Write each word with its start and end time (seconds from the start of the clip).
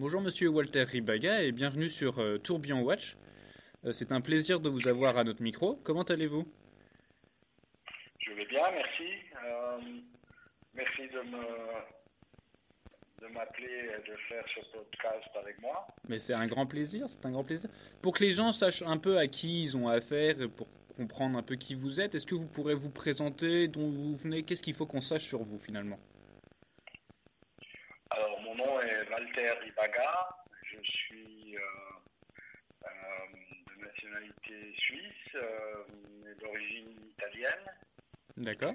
Bonjour 0.00 0.20
Monsieur 0.20 0.46
Walter 0.46 0.84
Ribaga 0.84 1.42
et 1.42 1.50
bienvenue 1.50 1.90
sur 1.90 2.20
euh, 2.20 2.38
Tourbillon 2.38 2.82
Watch. 2.82 3.16
Euh, 3.84 3.90
c'est 3.90 4.12
un 4.12 4.20
plaisir 4.20 4.60
de 4.60 4.68
vous 4.68 4.86
avoir 4.86 5.18
à 5.18 5.24
notre 5.24 5.42
micro. 5.42 5.74
Comment 5.82 6.04
allez-vous? 6.04 6.46
Je 8.20 8.32
vais 8.32 8.46
bien, 8.46 8.62
merci. 8.70 9.10
Euh, 9.44 9.78
merci 10.72 11.02
de 11.12 11.20
me 11.28 11.42
de 13.22 13.34
m'appeler 13.34 13.66
et 13.66 14.08
de 14.08 14.16
faire 14.28 14.44
ce 14.54 14.60
podcast 14.70 15.30
avec 15.34 15.60
moi. 15.60 15.84
Mais 16.08 16.20
c'est 16.20 16.34
un 16.34 16.46
grand 16.46 16.66
plaisir, 16.66 17.08
c'est 17.08 17.26
un 17.26 17.32
grand 17.32 17.42
plaisir. 17.42 17.68
Pour 18.00 18.14
que 18.14 18.22
les 18.22 18.30
gens 18.30 18.52
sachent 18.52 18.82
un 18.82 18.98
peu 18.98 19.18
à 19.18 19.26
qui 19.26 19.64
ils 19.64 19.76
ont 19.76 19.88
affaire, 19.88 20.40
et 20.40 20.46
pour 20.46 20.68
comprendre 20.96 21.36
un 21.36 21.42
peu 21.42 21.56
qui 21.56 21.74
vous 21.74 21.98
êtes, 21.98 22.14
est-ce 22.14 22.26
que 22.26 22.36
vous 22.36 22.46
pourrez 22.46 22.74
vous 22.74 22.90
présenter, 22.90 23.66
d'où 23.66 23.90
vous 23.90 24.14
venez, 24.14 24.44
qu'est-ce 24.44 24.62
qu'il 24.62 24.74
faut 24.74 24.86
qu'on 24.86 25.00
sache 25.00 25.24
sur 25.24 25.42
vous 25.42 25.58
finalement? 25.58 25.98
Ribaga, 29.46 30.28
je 30.64 30.78
suis 30.82 31.56
euh, 31.56 31.60
euh, 32.84 32.88
de 33.68 33.84
nationalité 33.84 34.74
suisse, 34.76 35.34
euh, 35.36 35.84
d'origine 36.40 36.90
italienne. 37.10 37.70
D'accord. 38.36 38.74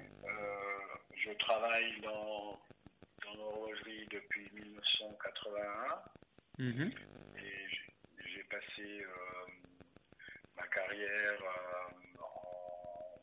je 1.16 1.32
travaille 1.38 2.00
dans 2.00 2.58
l'horlogerie 3.36 4.06
depuis 4.10 4.50
1981. 4.54 6.02
Mhm. 6.58 6.92
Et 7.38 7.66
j'ai 8.26 8.44
passé 8.44 9.04
ma 10.56 10.66
carrière 10.68 11.42
en 12.20 13.20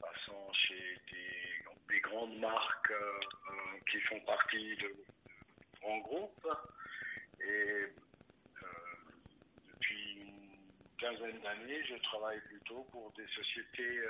passant 0.00 0.52
chez 0.52 1.00
des, 1.10 2.00
grandes 2.00 2.38
marques 2.38 2.90
euh, 2.90 3.78
qui 3.90 4.00
font 4.00 4.20
partie 4.20 4.76
de 4.76 4.94
grands 5.80 5.98
groupes. 5.98 6.48
Et 7.46 7.92
depuis 9.68 10.20
une 10.22 10.96
quinzaine 10.98 11.40
d'années, 11.42 11.84
je 11.88 11.96
travaille 12.02 12.40
plutôt 12.40 12.86
pour 12.90 13.12
des 13.16 13.26
sociétés 13.28 14.00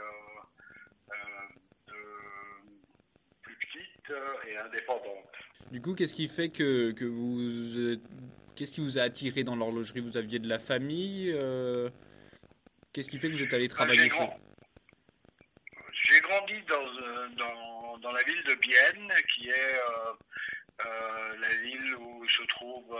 plus 3.42 3.56
petites 3.56 4.12
et 4.48 4.56
indépendantes. 4.56 5.32
Du 5.70 5.80
coup, 5.80 5.94
qu'est-ce 5.94 6.14
qui 6.14 6.28
fait 6.28 6.50
que, 6.50 6.92
que 6.92 7.04
vous. 7.04 7.98
Qu'est-ce 8.56 8.72
qui 8.72 8.80
vous 8.80 8.98
a 8.98 9.02
attiré 9.02 9.42
dans 9.42 9.56
l'horlogerie? 9.56 10.00
Vous 10.00 10.16
aviez 10.16 10.38
de 10.38 10.48
la 10.48 10.60
famille 10.60 11.32
euh, 11.32 11.90
Qu'est-ce 12.92 13.08
qui 13.08 13.18
fait 13.18 13.28
que 13.28 13.34
vous 13.34 13.42
êtes 13.42 13.52
allé 13.52 13.66
travailler 13.66 14.08
chez 14.08 14.28
J'ai 15.92 16.20
grandi 16.20 16.62
dans, 16.68 17.34
dans, 17.36 17.98
dans, 17.98 18.12
la 18.12 18.22
ville 18.22 18.44
de 18.44 18.54
Bienne, 18.54 19.12
qui 19.34 19.48
est 19.48 19.74
euh, 19.74 20.12
euh, 20.86 21.36
la 21.40 21.56
ville 21.56 21.96
où 21.96 22.13
trouve 22.46 22.96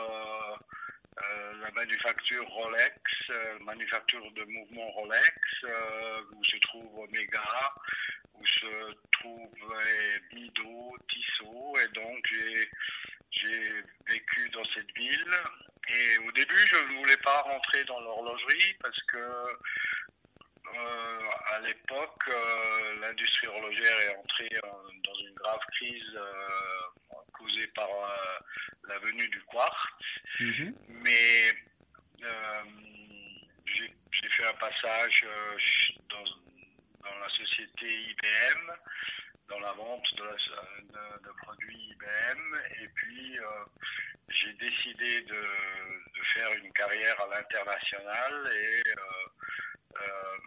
la 1.60 1.70
manufacture 1.72 2.46
Rolex, 2.48 3.00
manufacture 3.60 4.30
de 4.32 4.44
mouvement 4.44 4.90
Rolex, 4.92 5.64
où 6.32 6.44
se 6.44 6.56
trouve 6.58 6.98
Omega, 6.98 7.74
où 8.34 8.46
se 8.46 8.94
trouve 9.12 9.74
Mido, 10.32 10.96
Tissot, 11.08 11.76
et 11.78 11.88
donc 11.94 12.28
j'ai 13.30 13.82
vécu 14.08 14.50
dans 14.50 14.64
cette 14.74 14.92
ville. 14.96 15.40
Et 15.88 16.18
au 16.18 16.32
début, 16.32 16.66
je 16.66 16.76
ne 16.76 16.98
voulais 16.98 17.16
pas 17.18 17.42
rentrer 17.42 17.84
dans 17.84 18.00
l'horlogerie 18.00 18.74
parce 18.80 19.02
que 19.02 19.18
euh, 20.76 21.20
à 21.54 21.60
l'époque, 21.60 22.22
euh, 22.28 23.00
l'industrie 23.00 23.46
horlogère 23.46 24.00
est 24.00 24.16
entrée 24.16 24.60
dans 25.04 25.14
une 25.14 25.34
grave 25.34 25.60
crise 25.72 26.16
euh, 26.16 26.83
causée 27.44 27.66
par 27.68 27.88
la 28.88 28.98
venue 28.98 29.28
du 29.28 29.42
quartz. 29.42 30.04
Mhm. 30.40 30.74
Mais 30.88 31.54
j'ai 33.70 34.28
fait 34.30 34.46
un 34.46 34.54
passage 34.54 35.26
dans, 36.08 36.24
dans 37.04 37.18
la 37.18 37.28
société 37.28 37.86
IBM, 37.86 38.72
dans 39.48 39.60
la 39.60 39.72
vente 39.72 40.06
de, 40.16 41.32
produits 41.42 41.90
IBM. 41.90 42.56
Et 42.80 42.88
puis, 42.88 43.38
euh, 43.38 43.64
j'ai 44.28 44.52
décidé 44.54 45.22
de, 45.22 45.44
faire 46.32 46.52
une 46.52 46.72
carrière 46.72 47.20
à 47.20 47.26
l'international 47.28 48.50
et 48.52 48.82
euh, 48.88 49.26
euh, 50.00 50.38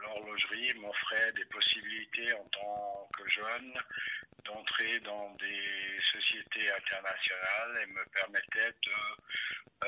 l'horlogerie 0.00 0.72
m'offrait 0.80 1.32
des 1.32 1.44
possibilités 1.44 2.32
en 2.32 2.44
tant 2.48 3.08
que 3.16 3.28
jeune 3.28 3.74
d'entrer 4.44 5.00
dans 5.00 5.30
des 5.34 6.00
sociétés 6.12 6.70
internationales 6.70 7.82
et 7.82 7.86
me 7.86 8.04
permettait 8.12 8.72
de 8.82 9.86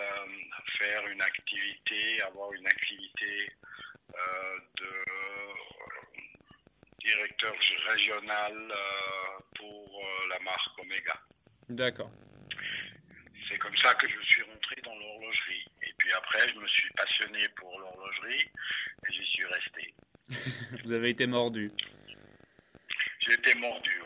faire 0.79 1.07
une 1.07 1.23
activité, 1.23 2.21
avoir 2.23 2.53
une 2.53 2.67
activité 2.67 3.53
euh, 4.15 4.59
de 4.77 5.05
directeur 7.05 7.55
régional 7.89 8.53
euh, 8.53 9.41
pour 9.57 10.01
euh, 10.03 10.29
la 10.31 10.39
marque 10.41 10.79
Omega. 10.79 11.21
D'accord. 11.69 12.11
C'est 13.49 13.59
comme 13.59 13.77
ça 13.77 13.95
que 13.95 14.09
je 14.09 14.21
suis 14.23 14.43
rentré 14.43 14.77
dans 14.83 14.95
l'horlogerie. 14.95 15.67
Et 15.83 15.93
puis 15.99 16.13
après, 16.13 16.49
je 16.49 16.59
me 16.59 16.67
suis 16.67 16.91
passionné 16.93 17.49
pour 17.57 17.79
l'horlogerie 17.79 18.43
et 18.43 19.13
j'y 19.13 19.25
suis 19.27 19.45
resté. 19.45 19.95
Vous 20.85 20.93
avez 20.93 21.11
été 21.11 21.27
mordu. 21.27 21.71
J'ai 23.21 23.35
été 23.35 23.55
mordu. 23.57 24.01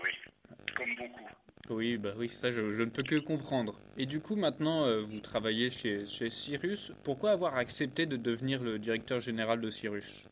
Comme 0.79 0.95
beaucoup. 0.95 1.29
Oui, 1.71 1.99
bah 1.99 2.13
oui, 2.17 2.31
ça 2.31 2.51
je, 2.51 2.61
ne 2.61 2.87
peux 2.87 3.03
que 3.03 3.17
comprendre. 3.17 3.79
Et 3.99 4.07
du 4.07 4.21
coup, 4.21 4.37
maintenant, 4.37 4.87
euh, 4.87 5.03
vous 5.03 5.21
travaillez 5.21 5.69
chez, 5.69 6.07
chez 6.07 6.31
Cyrus. 6.31 6.93
Pourquoi 7.05 7.33
avoir 7.33 7.57
accepté 7.57 8.07
de 8.07 8.17
devenir 8.17 8.63
le 8.63 8.79
directeur 8.79 9.21
général 9.21 9.61
de 9.61 9.69
Cyrus? 9.69 10.25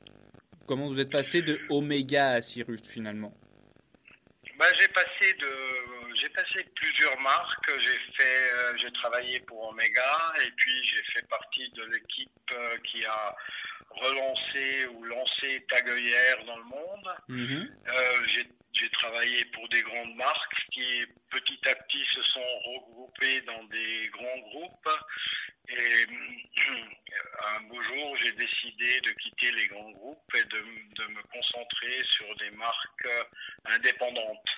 Comment 0.67 0.87
vous 0.87 0.99
êtes 0.99 1.11
passé 1.11 1.43
de 1.43 1.61
Omega 1.69 2.31
à 2.31 2.43
Cyrus 2.43 2.83
finalement? 2.89 3.35
Bah, 4.59 4.67
j'ai 4.81 4.89
passé 4.89 5.35
de, 5.35 6.15
j'ai 6.21 6.29
passé 6.31 6.67
plusieurs 6.75 7.21
marques. 7.21 7.71
J'ai 7.81 7.99
fait, 8.17 8.53
euh, 8.55 8.73
j'ai 8.81 8.93
travaillé 8.93 9.41
pour 9.41 9.69
Omega 9.69 10.33
et 10.43 10.51
puis 10.57 10.73
j'ai 10.85 11.03
fait 11.13 11.29
partie 11.29 11.69
de 11.73 11.85
l'équipe 11.85 12.31
euh, 12.53 12.79
qui 12.85 13.05
a 13.05 13.37
relancé 13.91 14.87
ou 14.87 15.05
lancé 15.05 15.65
Tagueillère 15.69 16.45
dans 16.45 16.57
le 16.59 16.65
monde. 16.65 17.15
Mhm. 17.29 17.69
j'ai 18.35 18.47
j'ai 18.79 18.91
travaillé 18.91 19.43
pour 19.55 19.67
des 19.71 19.81
grandes 19.83 20.15
marques 20.17 20.67
qui 20.71 21.05
petit 21.31 21.59
à 21.67 21.75
petit 21.75 22.05
se 22.15 22.23
sont 22.25 22.59
regroupées 22.67 23.41
dans 23.43 23.65
des 23.65 24.11
grands 24.13 24.39
groupes. 24.51 24.89
Et 25.69 26.07
un 27.57 27.61
beau 27.63 27.83
jour, 27.83 28.17
j'ai 28.19 28.33
décidé 28.33 29.01
de 29.01 29.11
quitter 29.13 29.51
les 29.53 29.67
grands 29.69 29.91
groupes 29.93 30.35
et 30.35 30.45
de, 30.45 30.59
de 30.59 31.07
me 31.13 31.23
concentrer 31.23 32.03
sur 32.05 32.37
des 32.37 32.51
marques 32.51 33.09
indépendantes. 33.65 34.49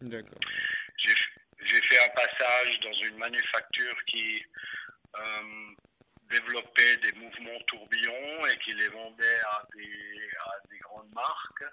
D'accord. 0.00 0.40
J'ai 0.96 1.82
fait 1.82 2.04
un 2.04 2.08
passage 2.10 2.80
dans 2.80 2.92
une 2.92 3.16
manufacture 3.16 4.04
qui 4.06 4.42
euh, 5.16 5.74
développait 6.30 6.96
des 6.98 7.12
mouvements 7.12 7.58
tourbillons 7.66 8.46
et 8.46 8.58
qui 8.58 8.74
les 8.74 8.88
vendait 8.88 9.40
à 9.46 9.66
des, 9.74 10.30
à 10.44 10.68
des 10.70 10.78
grandes 10.78 11.12
marques. 11.12 11.64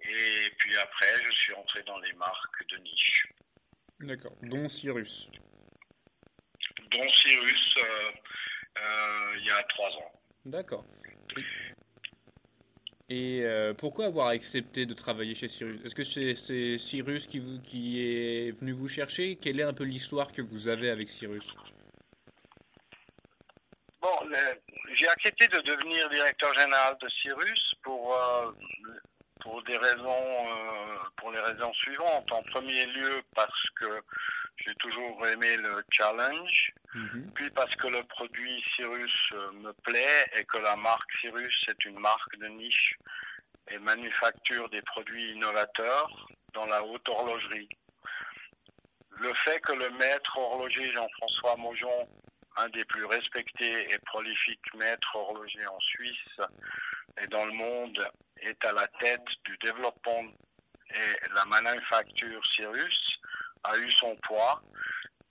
Et 0.00 0.50
puis 0.58 0.76
après, 0.76 1.14
je 1.24 1.30
suis 1.32 1.54
entré 1.54 1.82
dans 1.84 1.98
les 1.98 2.12
marques 2.14 2.66
de 2.68 2.78
niche. 2.78 3.26
D'accord, 4.00 4.34
dont 4.42 4.68
Cyrus. 4.68 5.30
Dont 6.90 7.10
Cyrus, 7.10 7.74
euh, 7.78 8.10
euh, 8.78 9.36
il 9.38 9.46
y 9.46 9.50
a 9.50 9.62
trois 9.64 9.90
ans. 9.90 10.12
D'accord. 10.44 10.84
Et 13.08 13.42
euh, 13.42 13.74
pourquoi 13.74 14.06
avoir 14.06 14.28
accepté 14.28 14.86
de 14.86 14.94
travailler 14.94 15.34
chez 15.34 15.48
Cyrus? 15.48 15.84
Est-ce 15.84 15.94
que 15.94 16.02
c'est 16.02 16.78
Cyrus 16.78 17.26
qui, 17.26 17.38
vous, 17.38 17.60
qui 17.60 18.00
est 18.00 18.50
venu 18.58 18.72
vous 18.72 18.88
chercher? 18.88 19.36
Quelle 19.36 19.60
est 19.60 19.64
un 19.64 19.74
peu 19.74 19.84
l'histoire 19.84 20.32
que 20.32 20.42
vous 20.42 20.66
avez 20.66 20.88
avec 20.90 21.10
Cyrus? 21.10 21.54
J'ai 24.94 25.08
accepté 25.08 25.46
de 25.48 25.58
devenir 25.60 26.08
directeur 26.10 26.52
général 26.54 26.96
de 27.00 27.08
Cyrus 27.08 27.74
pour 27.82 28.16
pour 29.42 29.62
des 29.64 29.76
raisons, 29.76 30.46
euh, 30.46 30.96
pour 31.16 31.32
les 31.32 31.40
raisons 31.40 31.72
suivantes. 31.74 32.30
En 32.32 32.42
premier 32.44 32.86
lieu, 32.86 33.22
parce 33.34 33.70
que 33.76 34.00
j'ai 34.64 34.74
toujours 34.76 35.26
aimé 35.26 35.56
le 35.56 35.82
challenge, 35.90 36.72
mhm. 36.94 37.30
puis 37.34 37.50
parce 37.50 37.74
que 37.76 37.88
le 37.88 38.04
produit 38.04 38.64
Cyrus 38.74 39.12
euh, 39.32 39.52
me 39.52 39.72
plaît 39.84 40.26
et 40.36 40.44
que 40.44 40.58
la 40.58 40.76
marque 40.76 41.10
Cyrus 41.20 41.64
est 41.68 41.84
une 41.84 41.98
marque 41.98 42.36
de 42.38 42.46
niche 42.48 42.96
et 43.70 43.78
manufacture 43.78 44.68
des 44.70 44.82
produits 44.82 45.32
innovateurs 45.32 46.28
dans 46.54 46.66
la 46.66 46.82
haute 46.82 47.08
horlogerie. 47.08 47.68
Le 49.18 49.32
fait 49.34 49.60
que 49.60 49.72
le 49.72 49.90
maître 49.90 50.36
horloger 50.36 50.92
Jean-François 50.92 51.56
Maujon, 51.56 52.08
un 52.56 52.68
des 52.70 52.84
plus 52.84 53.04
respectés 53.04 53.92
et 53.92 53.98
prolifiques 54.06 54.74
maîtres 54.74 55.16
horlogers 55.16 55.66
en 55.66 55.80
Suisse 55.80 56.40
et 57.20 57.26
dans 57.26 57.44
le 57.44 57.52
monde, 57.52 58.10
est 58.42 58.64
à 58.64 58.72
la 58.72 58.86
tête 59.00 59.26
du 59.44 59.56
développement 59.58 60.24
et 60.90 61.34
la 61.34 61.44
manufacture 61.44 62.42
Cyrus 62.54 63.18
a 63.64 63.76
eu 63.78 63.90
son 63.92 64.16
poids 64.16 64.60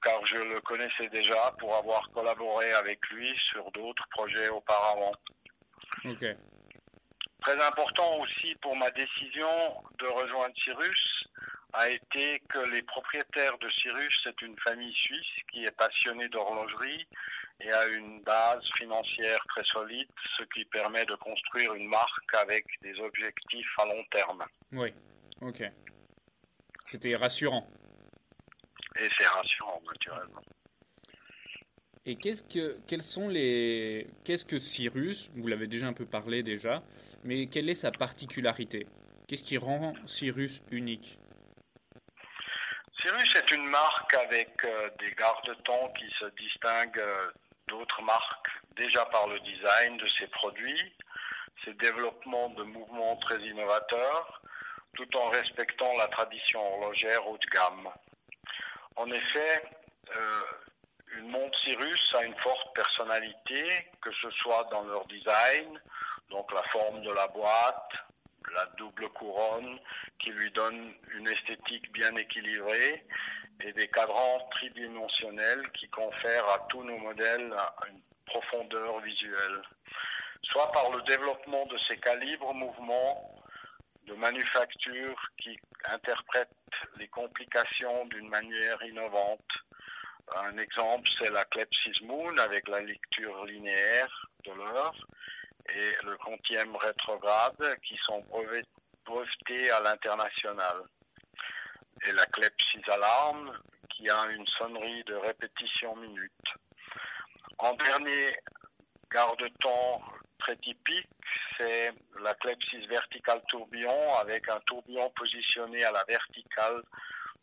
car 0.02 0.26
je 0.26 0.38
le 0.38 0.62
connaissais 0.62 1.10
déjà 1.10 1.54
pour 1.60 1.76
avoir 1.76 2.10
collaboré 2.12 2.72
avec 2.74 3.08
lui 3.10 3.38
sur 3.52 3.70
d'autres 3.72 4.08
projets 4.10 4.50
auparavant. 4.50 5.14
Ok. 6.06 6.26
Très 7.42 7.64
important 7.64 8.18
aussi 8.20 8.56
pour 8.62 8.76
ma 8.76 8.90
décision 8.92 9.50
de 10.00 10.08
rejoindre 10.08 10.56
Cyrus 10.64 11.11
a 11.74 11.90
été 11.90 12.42
que 12.50 12.60
les 12.72 12.82
propriétaires 12.82 13.58
de 13.60 13.70
Cyrus, 13.70 14.14
c'est 14.24 14.42
une 14.42 14.58
famille 14.60 14.94
suisse 14.94 15.44
qui 15.52 15.66
est 15.66 15.76
passionnée 15.78 16.28
d'horlogerie 16.30 17.08
et 17.62 17.72
a 17.72 17.86
une 17.88 18.22
base 18.22 18.64
financière 18.78 19.40
très 19.50 19.64
solide, 19.66 20.08
ce 20.38 20.44
qui 20.54 20.66
permet 20.66 21.06
de 21.06 21.16
construire 21.16 21.74
une 21.74 21.88
marque 21.88 22.34
avec 22.34 22.66
des 22.82 23.00
objectifs 23.00 23.80
à 23.80 23.86
long 23.86 24.04
terme. 24.12 24.44
Oui, 24.72 24.94
ok. 25.42 25.64
C'était 26.88 27.16
rassurant. 27.16 27.68
Et 29.00 29.08
c'est 29.18 29.28
rassurant, 29.28 29.82
naturellement. 29.88 30.42
Et 32.06 32.16
qu'est-ce 32.16 32.44
que, 32.44 32.80
quels 32.88 33.04
sont 33.04 33.30
les, 33.30 34.08
qu'est-ce 34.26 34.44
que 34.44 34.58
Cyrus 34.60 35.30
Vous 35.36 35.48
l'avez 35.48 35.68
déjà 35.68 35.88
un 35.88 35.94
peu 35.94 36.06
parlé 36.06 36.42
déjà, 36.42 36.84
mais 37.24 37.46
quelle 37.46 37.70
est 37.70 37.76
sa 37.76 37.92
particularité? 37.92 38.88
Qu'est-ce 39.28 39.44
qui 39.44 39.58
rend 39.58 39.94
Cyrus 40.08 40.64
unique? 40.72 41.20
Cyrus 43.02 43.36
est 43.36 43.52
une 43.52 43.66
marque 43.66 44.14
avec 44.14 44.64
euh, 44.64 44.90
des 45.00 45.12
garde-temps 45.14 45.92
qui 45.98 46.08
se 46.20 46.26
distinguent 46.40 47.00
euh, 47.00 47.32
d'autres 47.68 48.02
marques 48.04 48.50
déjà 48.76 49.06
par 49.08 49.28
le 49.28 49.40
design 49.40 49.98
de 49.98 50.08
ses 50.20 50.28
produits, 50.28 50.94
ses 51.66 51.74
développements 51.74 52.50
de 52.50 52.64
mouvements 52.64 53.16
très 53.18 53.40
innovateurs, 53.42 54.42
tout 54.94 55.18
en 55.18 55.30
respectant 55.30 55.98
la 55.98 56.08
tradition 56.10 56.62
horlogère 56.62 57.28
haut 57.28 57.40
de 57.40 57.48
gamme. 57.48 57.90
En 58.96 59.10
effet, 59.10 59.64
euh, 60.16 60.42
une 61.18 61.30
montre 61.30 61.58
Cyrus 61.64 62.16
a 62.20 62.24
une 62.24 62.38
forte 62.38 62.76
personnalité, 62.76 63.90
que 64.02 64.12
ce 64.22 64.30
soit 64.30 64.68
dans 64.72 64.84
leur 64.84 65.08
design, 65.08 65.82
donc 66.30 66.52
la 66.54 66.64
forme 66.70 67.02
de 67.02 67.12
la 67.12 67.28
boîte, 67.30 67.94
la 68.54 68.66
double 68.78 69.10
couronne 69.10 69.80
qui 70.20 70.32
lui 70.32 70.52
donne 70.52 70.94
une 71.14 71.28
esthétique 71.28 71.92
bien 71.92 72.16
équilibrée 72.16 73.06
et 73.62 73.74
des 73.74 73.88
cadrans 73.88 74.40
tridimensionnels 74.52 75.70
qui 75.74 75.88
confèrent 75.90 76.50
à 76.50 76.66
tous 76.70 76.84
nos 76.84 76.98
modèles 76.98 77.54
une 77.90 78.02
profondeur 78.26 79.00
visuelle, 79.02 79.62
soit 80.44 80.72
par 80.72 80.92
le 80.92 81.02
développement 81.04 81.66
de 81.68 81.78
ces 81.88 81.98
calibres 81.98 82.54
mouvements 82.54 83.36
de 84.08 84.14
manufacture 84.16 85.16
qui 85.38 85.58
interprètent 85.86 86.50
les 86.98 87.08
complications 87.08 88.06
d'une 88.08 88.30
manière 88.30 88.82
innovante. 88.84 89.46
Un 90.36 90.58
exemple, 90.58 91.08
c'est 91.20 91.30
la 91.30 91.46
Moon 92.04 92.38
avec 92.38 92.68
la 92.68 92.80
lecture 92.80 93.46
linéaire 93.46 94.30
de 94.46 94.52
l'heure 94.54 94.96
et 95.76 96.06
le 96.06 96.18
quantième 96.18 96.76
rétrograde 96.76 97.80
qui 97.84 97.98
sont 98.06 98.24
brevetés 99.06 99.70
à 99.72 99.80
l'international. 99.82 100.84
Et 102.08 102.12
la 102.12 102.26
Klepsis 102.26 102.90
Alarm 102.90 103.58
qui 103.90 104.10
a 104.10 104.26
une 104.32 104.48
sonnerie 104.58 105.04
de 105.04 105.16
répétition 105.16 105.96
minute. 105.96 106.32
En 107.58 107.74
dernier 107.76 108.36
garde-temps 109.12 110.02
très 110.40 110.56
typique, 110.58 111.08
c'est 111.58 111.92
la 112.22 112.34
Klepsis 112.36 112.88
Vertical 112.88 113.42
Tourbillon 113.50 114.16
avec 114.16 114.50
un 114.50 114.60
tourbillon 114.62 115.12
positionné 115.12 115.84
à 115.84 115.92
la 115.92 116.04
verticale 116.06 116.82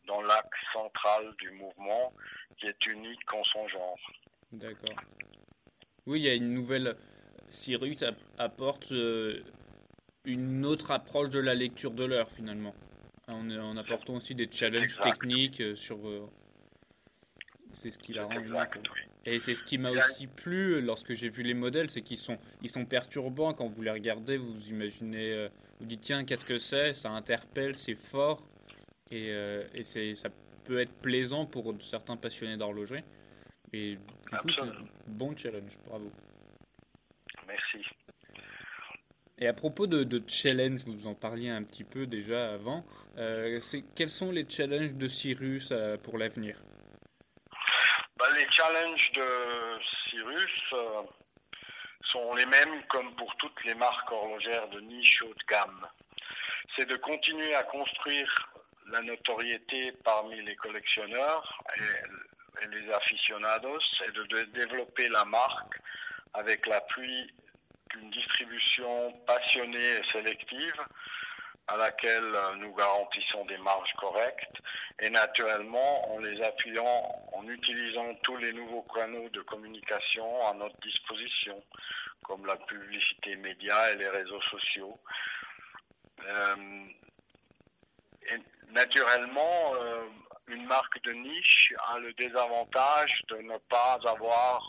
dans 0.06 0.22
l'axe 0.22 0.58
central 0.72 1.34
du 1.38 1.50
mouvement 1.52 2.12
qui 2.58 2.66
est 2.66 2.86
unique 2.86 3.32
en 3.32 3.44
son 3.44 3.68
genre. 3.68 3.98
D'accord. 4.50 4.96
Oui, 6.06 6.20
il 6.20 6.26
y 6.26 6.30
a 6.30 6.34
une 6.34 6.54
nouvelle 6.54 6.96
Cyrus 7.50 8.04
apporte 8.38 8.92
euh, 8.92 9.42
une 10.24 10.64
autre 10.64 10.90
approche 10.90 11.30
de 11.30 11.40
la 11.40 11.54
lecture 11.54 11.92
de 11.92 12.04
l'heure 12.04 12.30
finalement, 12.30 12.74
en, 13.28 13.50
en, 13.50 13.76
apportant 13.76 14.14
aussi 14.14 14.34
des 14.34 14.48
challenges 14.50 14.98
techniques 15.00 15.60
euh, 15.60 15.76
sur. 15.76 16.06
Euh, 16.06 16.28
c'est 17.74 17.90
ce 17.90 17.98
qui 17.98 18.12
la 18.14 18.24
rend 18.24 18.34
Et 19.24 19.38
c'est 19.38 19.54
ce 19.54 19.62
qui 19.62 19.78
m'a 19.78 19.90
aussi 19.90 20.26
plu 20.26 20.80
lorsque 20.80 21.14
j'ai 21.14 21.28
vu 21.28 21.42
les 21.42 21.54
modèles, 21.54 21.90
c'est 21.90 22.00
qu'ils 22.00 22.16
sont, 22.16 22.38
ils 22.62 22.70
sont 22.70 22.86
perturbants 22.86 23.52
quand 23.52 23.68
vous 23.68 23.82
les 23.82 23.90
regardez. 23.90 24.36
Vous 24.36 24.68
imaginez, 24.68 25.48
vous 25.78 25.86
dites 25.86 26.00
tiens 26.00 26.24
qu'est-ce 26.24 26.46
que 26.46 26.58
c'est? 26.58 26.94
Ça 26.94 27.10
interpelle, 27.10 27.76
c'est 27.76 27.94
fort 27.94 28.42
et, 29.10 29.28
et 29.74 29.82
c'est, 29.84 30.14
ça 30.16 30.30
peut 30.64 30.80
être 30.80 30.94
plaisant 30.94 31.44
pour 31.44 31.74
certains 31.80 32.16
passionnés 32.16 32.56
d'horlogerie. 32.56 33.04
Et 33.72 33.96
du 33.96 34.38
coup, 34.38 34.48
c'est 34.48 34.62
un 34.62 34.72
bon 35.06 35.36
challenge. 35.36 35.76
Bravo. 35.86 36.10
Merci. 37.46 37.78
Et 39.40 39.46
à 39.46 39.52
propos 39.52 39.86
de, 39.86 40.02
de, 40.02 40.20
challenge, 40.26 40.80
vous 40.84 41.06
en 41.06 41.14
parliez 41.14 41.48
un 41.48 41.62
petit 41.62 41.84
peu 41.84 42.06
déjà 42.06 42.54
avant, 42.54 42.84
euh, 43.18 43.60
quels 43.94 44.10
sont 44.10 44.32
les 44.32 44.48
challenges 44.48 44.94
de 44.94 45.06
Cyrus 45.06 45.68
euh, 45.70 45.96
pour 45.96 46.18
l'avenir? 46.18 46.56
Bah, 48.16 48.26
Les 48.34 48.50
challenges 48.50 49.12
de 49.12 49.78
Cyrus 50.10 50.72
euh, 50.72 51.02
sont 52.10 52.34
les 52.34 52.46
mêmes 52.46 52.82
comme 52.88 53.14
pour 53.14 53.32
toutes 53.36 53.64
les 53.64 53.74
marques 53.74 54.10
horlogères 54.10 54.68
de 54.70 54.80
niche 54.80 55.22
haut 55.22 55.34
de 55.34 55.44
gamme. 55.48 55.86
C'est 56.76 56.88
de 56.88 56.96
continuer 56.96 57.54
à 57.54 57.62
construire 57.62 58.34
la 58.90 59.02
notoriété 59.02 59.92
parmi 60.02 60.42
les 60.42 60.56
collectionneurs 60.56 61.62
et, 61.76 62.66
les 62.72 62.90
aficionados 62.92 63.78
et 64.04 64.10
de 64.10 64.42
développer 64.46 65.08
la 65.08 65.24
marque 65.24 65.78
avec 66.34 66.66
l'appui 66.66 67.32
d'une 67.90 68.10
distribution 68.10 69.12
passionnée 69.26 69.98
et 69.98 70.02
sélective 70.12 70.80
à 71.68 71.76
laquelle 71.76 72.34
nous 72.56 72.74
garantissons 72.74 73.44
des 73.44 73.58
marges 73.58 73.92
correctes 73.98 74.58
et 75.00 75.10
naturellement 75.10 76.14
en 76.14 76.18
les 76.18 76.40
appuyant 76.42 77.28
en 77.34 77.46
utilisant 77.46 78.14
tous 78.22 78.36
les 78.38 78.52
nouveaux 78.52 78.86
canaux 78.94 79.28
de 79.28 79.42
communication 79.42 80.46
à 80.46 80.54
notre 80.54 80.78
disposition 80.80 81.62
comme 82.24 82.46
la 82.46 82.56
publicité 82.56 83.36
média 83.36 83.92
et 83.92 83.96
les 83.96 84.08
réseaux 84.08 84.42
sociaux. 84.42 84.98
Euh, 86.26 86.84
et 88.30 88.72
naturellement, 88.72 89.74
euh, 89.74 90.06
une 90.48 90.66
marque 90.66 91.02
de 91.02 91.12
niche 91.12 91.74
a 91.88 91.98
le 91.98 92.12
désavantage 92.14 93.22
de 93.28 93.36
ne 93.36 93.56
pas 93.68 93.98
avoir 94.06 94.62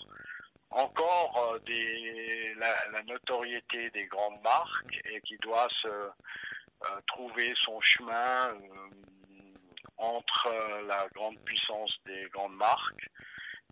encore 0.72 1.54
euh, 1.54 1.60
des, 1.66 2.54
la, 2.56 2.76
la, 2.92 3.04
notoriété 3.04 3.90
des 3.92 4.06
grandes 4.06 4.42
marques 4.44 5.00
et 5.12 5.22
qui 5.22 5.38
doit 5.38 5.68
se 5.82 5.88
euh, 5.88 7.02
trouver 7.08 7.54
son 7.66 7.82
chemin 7.82 8.50
euh, 8.50 8.90
entre 9.98 10.48
euh, 10.48 10.88
la 10.88 11.08
grande 11.14 11.38
puissance 11.40 11.92
des 12.06 12.28
grandes 12.32 12.56
marques 12.56 13.10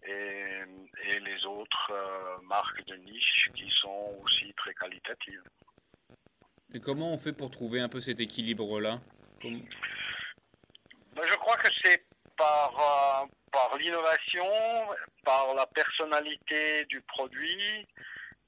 et, 0.04 0.62
et 1.06 1.20
les 1.20 1.46
autres 1.46 1.92
marques 2.44 2.86
de 2.86 2.96
niche 2.98 3.50
qui 3.56 3.70
sont 3.82 4.14
aussi 4.24 4.54
très 4.56 4.74
qualitatives. 4.74 5.44
Et 6.74 6.80
comment 6.80 7.14
on 7.14 7.18
fait 7.18 7.34
pour 7.34 7.50
trouver 7.50 7.80
un 7.80 7.90
peu 7.90 8.02
cet 8.02 8.20
équilibre-là? 8.20 9.00
Comme... 9.42 9.64
Je 11.16 11.36
crois 11.36 11.56
que 11.58 11.70
c'est 11.82 12.04
par, 12.38 13.24
euh, 13.24 13.28
par 13.52 13.78
l'innovation, 13.78 14.46
par 15.26 15.54
la 15.56 15.66
personnalité 15.68 16.86
du 16.86 17.02
produit 17.02 17.88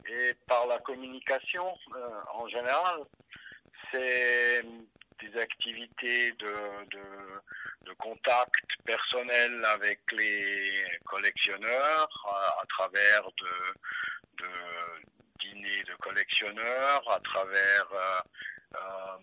et 0.08 0.34
par 0.48 0.67
la 0.67 0.79
communication 0.79 1.75
euh, 1.96 2.10
en 2.34 2.48
général. 2.48 3.01
C'est 3.91 4.63
des 5.22 5.38
activités 5.39 6.31
de, 6.34 6.86
de, 6.91 7.89
de, 7.89 7.93
contact 7.93 8.65
personnel 8.86 9.65
avec 9.65 10.00
les 10.13 10.86
collectionneurs 11.05 12.10
à, 12.62 12.65
travers 12.67 13.24
de, 13.38 14.43
de, 14.43 14.50
dîners 15.39 15.84
de 15.84 15.96
collectionneurs, 15.96 17.03
à 17.12 17.19
travers 17.19 17.88
euh, 17.91 18.22
euh, 18.75 19.17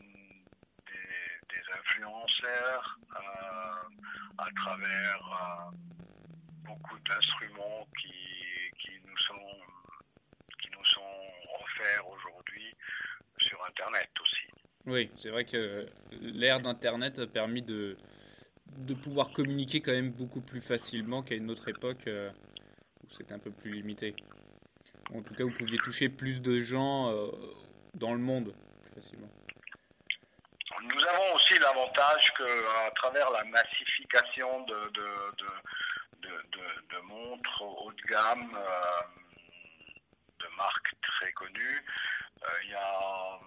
des, 0.86 1.54
des, 1.54 1.72
influenceurs, 1.78 2.98
euh, 3.16 4.25
à 4.38 4.48
travers 4.54 5.70
beaucoup 6.64 6.98
d'instruments 7.08 7.86
qui, 8.00 8.12
qui, 8.78 8.92
nous 9.06 9.16
sont, 9.18 10.04
qui 10.60 10.68
nous 10.70 10.84
sont 10.84 11.62
offerts 11.62 12.08
aujourd'hui 12.08 12.74
sur 13.38 13.64
Internet 13.68 14.08
aussi. 14.20 14.46
Oui, 14.86 15.10
c'est 15.20 15.30
vrai 15.30 15.44
que 15.44 15.86
l'ère 16.20 16.60
d'Internet 16.60 17.18
a 17.18 17.26
permis 17.26 17.62
de, 17.62 17.96
de 18.78 18.94
pouvoir 18.94 19.30
communiquer 19.32 19.80
quand 19.80 19.92
même 19.92 20.12
beaucoup 20.12 20.40
plus 20.40 20.60
facilement 20.60 21.22
qu'à 21.22 21.34
une 21.34 21.50
autre 21.50 21.68
époque 21.68 22.06
euh, 22.06 22.30
où 23.04 23.10
c'était 23.16 23.34
un 23.34 23.38
peu 23.38 23.50
plus 23.50 23.72
limité. 23.72 24.14
En 25.14 25.22
tout 25.22 25.34
cas, 25.34 25.44
vous 25.44 25.50
pouviez 25.50 25.78
toucher 25.78 26.08
plus 26.08 26.42
de 26.42 26.60
gens 26.60 27.10
euh, 27.10 27.30
dans 27.94 28.12
le 28.12 28.20
monde 28.20 28.54
plus 28.82 29.00
facilement. 29.00 29.28
Aussi 31.36 31.58
l'avantage 31.58 32.32
qu'à 32.32 32.90
travers 32.94 33.30
la 33.30 33.44
massification 33.44 34.62
de, 34.62 34.90
montres 37.02 37.62
haut 37.62 37.92
de 37.92 38.02
gamme 38.08 38.58
de 40.40 40.46
marques 40.56 40.94
très 41.02 41.30
connues. 41.32 41.84
Il 42.64 42.70
y 42.70 42.74
a 42.74 43.38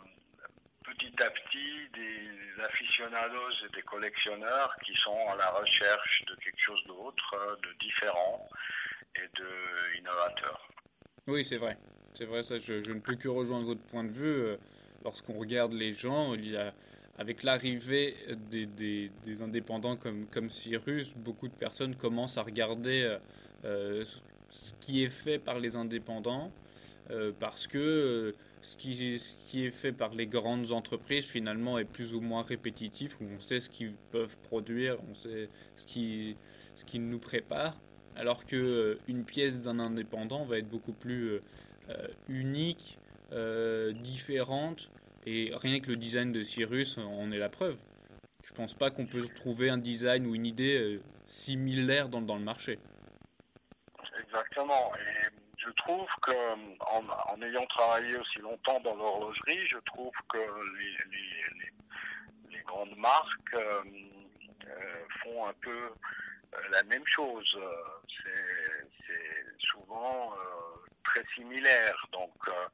petit 0.84 1.24
à 1.24 1.31
petit 1.31 1.89
des 1.96 2.63
aficionados 2.63 3.51
et 3.65 3.75
des 3.75 3.81
collectionneurs 3.81 4.75
qui 4.86 4.93
sont 5.03 5.27
à 5.29 5.36
la 5.36 5.50
recherche 5.50 6.24
de 6.27 6.36
quelque 6.36 6.62
chose 6.62 6.84
d'autre, 6.86 7.58
de 7.63 7.74
différent 7.79 8.48
et 9.15 9.27
de 9.36 9.98
innovateur. 9.98 10.69
Oui, 11.25 11.43
c'est 11.43 11.58
vrai. 11.58 11.75
C'est 12.13 12.25
vrai, 12.25 12.43
ça, 12.43 12.60
je, 12.60 12.74
ne 12.74 13.00
peux 13.00 13.15
que 13.15 13.27
rejoindre 13.27 13.65
votre 13.65 13.86
point 13.88 14.03
de 14.03 14.12
vue. 14.12 14.25
Euh, 14.25 14.58
lorsqu'on 15.03 15.39
regarde 15.39 15.74
les 15.74 15.93
gens, 15.93 16.34
il 16.34 16.50
y 16.50 16.58
a, 16.58 16.74
avec 17.20 17.44
l'arrivée 17.44 18.16
des, 18.50 19.12
indépendants 19.42 19.98
comme, 19.98 20.50
Cyrus, 20.50 21.14
beaucoup 21.16 21.48
de 21.48 21.54
personnes 21.54 21.96
commencent 21.96 22.38
à 22.38 22.42
regarder 22.42 23.04
euh, 23.04 23.18
euh, 23.66 24.06
ce 24.50 24.74
qui 24.80 25.04
est 25.04 25.12
fait 25.12 25.38
par 25.38 25.60
les 25.60 25.76
indépendants, 25.76 26.52
parce 27.40 27.66
que 27.66 28.36
ce 28.62 28.78
qui, 28.78 29.16
est 29.66 29.72
fait 29.72 29.92
par 29.92 30.14
les 30.14 30.28
grandes 30.28 30.72
entreprises 30.72 31.26
finalement 31.26 31.80
est 31.80 31.86
plus 31.86 32.14
ou 32.14 32.22
moins 32.22 32.44
répétitif, 32.44 33.20
où 33.20 33.26
on 33.36 33.40
sait 33.40 33.60
ce 33.60 33.70
qu'ils 33.70 33.94
peuvent 34.12 34.38
produire, 34.44 34.98
on 35.10 35.16
sait 35.16 35.50
ce 35.76 35.84
qui, 35.86 36.36
ce 36.76 36.86
qui 36.86 37.00
nous 37.00 37.20
prépare, 37.20 37.76
alors 38.16 38.46
que 38.46 39.00
une 39.08 39.24
pièce 39.24 39.60
d'un 39.60 39.80
indépendant 39.80 40.46
va 40.46 40.60
être 40.60 40.70
beaucoup 40.70 40.94
plus 40.94 41.40
euh, 41.90 42.08
unique, 42.28 43.00
euh, 43.32 43.94
différente, 43.94 44.90
et 45.26 45.52
rien 45.56 45.80
que 45.80 45.88
le 45.88 45.98
design 45.98 46.32
de 46.32 46.44
Cyrus 46.44 46.98
en 46.98 47.32
est 47.32 47.38
la 47.38 47.50
preuve. 47.50 47.78
Je 48.44 48.54
pense 48.54 48.74
pas 48.74 48.90
qu'on 48.90 49.06
peut 49.06 49.28
trouver 49.36 49.70
un 49.70 49.78
design 49.78 50.26
ou 50.26 50.36
une 50.36 50.46
idée 50.46 50.78
euh, 50.78 51.02
similaire 51.28 52.10
dans, 52.10 52.36
le 52.36 52.44
marché. 52.44 52.80
Exactement. 54.22 54.92
Et 54.96 55.28
je 55.58 55.70
trouve 55.72 56.08
que 56.22 56.32
en, 56.80 57.42
ayant 57.42 57.66
travaillé 57.68 58.18
aussi 58.18 58.40
longtemps 58.40 58.80
dans 58.82 58.96
l'horlogerie, 58.96 59.68
je 59.68 59.78
trouve 59.86 60.12
que 60.30 60.40
les, 62.50 62.62
grandes 62.66 62.98
marques 62.98 63.56
font 65.24 65.48
un 65.48 65.54
peu 65.62 65.90
la 66.72 66.84
même 66.84 67.06
chose. 67.08 67.58
C'est 68.08 69.68
souvent 69.72 70.34
très 71.10 71.24
similaires. 71.36 72.08
Donc, 72.12 72.34
euh, 72.48 72.68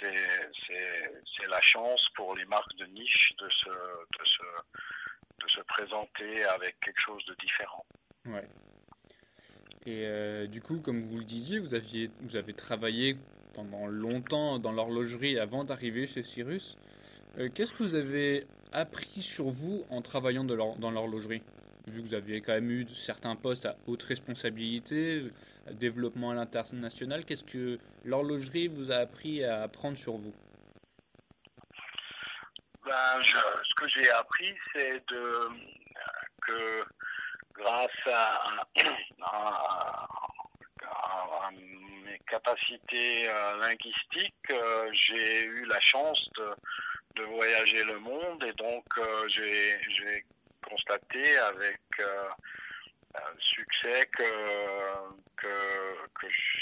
c'est 0.00 1.46
la 1.48 1.60
chance 1.60 2.08
pour 2.14 2.34
les 2.34 2.44
marques 2.44 2.76
de 2.76 2.86
niche 2.86 3.32
de 3.38 3.48
se, 3.48 3.70
présenter 5.68 6.44
avec 6.44 6.78
quelque 6.80 7.00
chose 7.00 7.24
de 7.26 7.34
différent. 7.40 7.84
Ouais. 8.26 8.46
Et 9.86 10.06
euh, 10.06 10.46
du 10.46 10.60
coup, 10.60 10.80
comme 10.80 11.02
vous 11.02 11.18
le 11.18 11.24
disiez, 11.24 11.58
vous 11.58 12.36
avez 12.36 12.52
travaillé 12.52 13.16
pendant 13.54 13.86
longtemps 13.86 14.58
dans 14.58 14.72
l'horlogerie 14.72 15.38
avant 15.38 15.64
d'arriver 15.64 16.06
chez 16.06 16.22
Cyrus. 16.22 16.76
Euh, 17.38 17.48
qu'est-ce 17.48 17.72
que 17.72 17.82
vous 17.82 17.94
avez 17.94 18.46
appris 18.72 19.22
sur 19.22 19.50
vous 19.50 19.84
en 19.90 20.02
travaillant 20.02 20.44
dans 20.44 20.90
l'horlogerie? 20.90 21.42
Vu 21.86 22.00
que 22.00 22.06
vous 22.06 22.14
aviez 22.14 22.40
quand 22.40 22.52
même 22.52 22.70
eu 22.70 22.86
certains 22.88 23.34
postes 23.34 23.66
à 23.66 23.76
haute 23.86 24.02
responsabilité, 24.02 25.24
développement 25.70 26.30
à 26.30 26.34
l'international. 26.34 27.24
Qu'est-ce 27.24 27.44
que 27.44 27.78
l'horlogerie 28.04 28.68
vous 28.68 28.90
a 28.90 28.96
appris 28.96 29.44
à 29.44 29.62
apprendre 29.62 29.96
sur 29.96 30.16
vous? 30.16 30.34
Ben, 32.84 33.22
Ce 33.22 33.74
que 33.76 33.88
j'ai 33.88 34.10
appris, 34.10 34.54
c'est 34.72 35.02
de 35.08 35.48
que 36.42 36.84
grâce 37.54 37.90
à, 38.06 38.64
mes 41.52 42.18
capacités 42.26 43.28
euh, 43.28 43.56
linguistiques, 43.58 44.50
euh, 44.50 44.90
j'ai 44.92 45.44
eu 45.44 45.64
la 45.66 45.80
chance 45.80 46.28
de, 46.36 47.22
voyager 47.24 47.84
le 47.84 47.98
monde 48.00 48.42
et 48.42 48.52
donc 48.54 48.84
euh, 48.98 49.28
j'ai 49.28 50.24
constaté 50.66 51.38
avec 51.38 51.80
succès 53.38 54.00
que, 54.16 54.24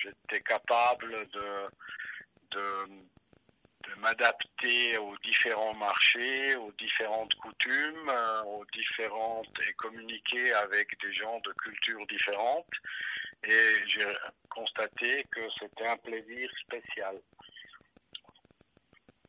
j'étais 0.02 0.40
capable 0.40 1.28
de, 1.30 1.68
de, 2.52 2.86
m'adapter 3.98 4.96
aux 4.96 5.16
différents 5.18 5.74
marchés, 5.74 6.54
aux 6.56 6.72
différentes 6.72 7.34
coutumes, 7.34 8.08
euh, 8.08 8.42
aux 8.44 8.64
différentes 8.72 9.52
et 9.68 9.72
communiquer 9.74 10.52
avec 10.54 10.98
des 11.02 11.12
gens 11.12 11.38
de 11.40 11.52
cultures 11.52 12.06
différentes. 12.06 12.72
Et 13.44 13.74
j'ai 13.88 14.06
constaté 14.48 15.24
que 15.30 15.40
c'était 15.58 15.86
un 15.86 15.96
plaisir 15.98 16.50
spécial. 16.62 17.20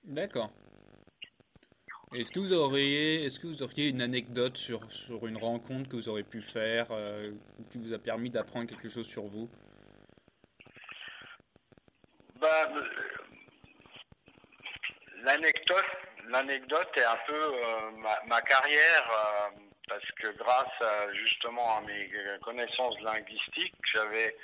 D'accord. 0.04 0.52
Est-ce 2.14 2.30
que 2.30 2.40
vous 2.40 2.52
auriez, 2.52 3.24
est-ce 3.24 3.40
que 3.40 3.48
vous 3.48 3.64
auriez 3.64 3.88
une 3.88 4.02
anecdote 4.02 4.58
sur, 4.58 4.92
sur 4.92 5.28
une 5.28 5.38
rencontre 5.38 5.90
que 5.90 5.96
vous 5.96 6.10
aurez 6.10 6.24
pu 6.24 6.42
faire, 6.42 6.88
euh, 6.92 7.32
qui 7.72 7.78
vous 7.78 7.94
a 7.94 8.00
permis 8.00 8.30
d'apprendre 8.30 8.68
quelque 8.68 8.90
chose 8.90 9.08
sur 9.08 9.24
vous? 9.24 9.50
Bah, 12.36 12.70
L'anecdote, 15.24 15.86
l'anecdote 16.28 16.90
est 16.98 17.06
un 17.06 17.20
peu 17.28 17.34
euh, 17.34 17.92
ma, 18.28 18.42
carrière, 18.42 19.10
euh, 19.10 19.62
parce 19.88 20.12
que 20.20 20.36
grâce 20.36 21.14
justement 21.14 21.78
à 21.78 21.82
mes 21.82 22.12
connaissances 22.42 23.00
linguistiques, 23.00 23.76
j'avais 23.94 24.36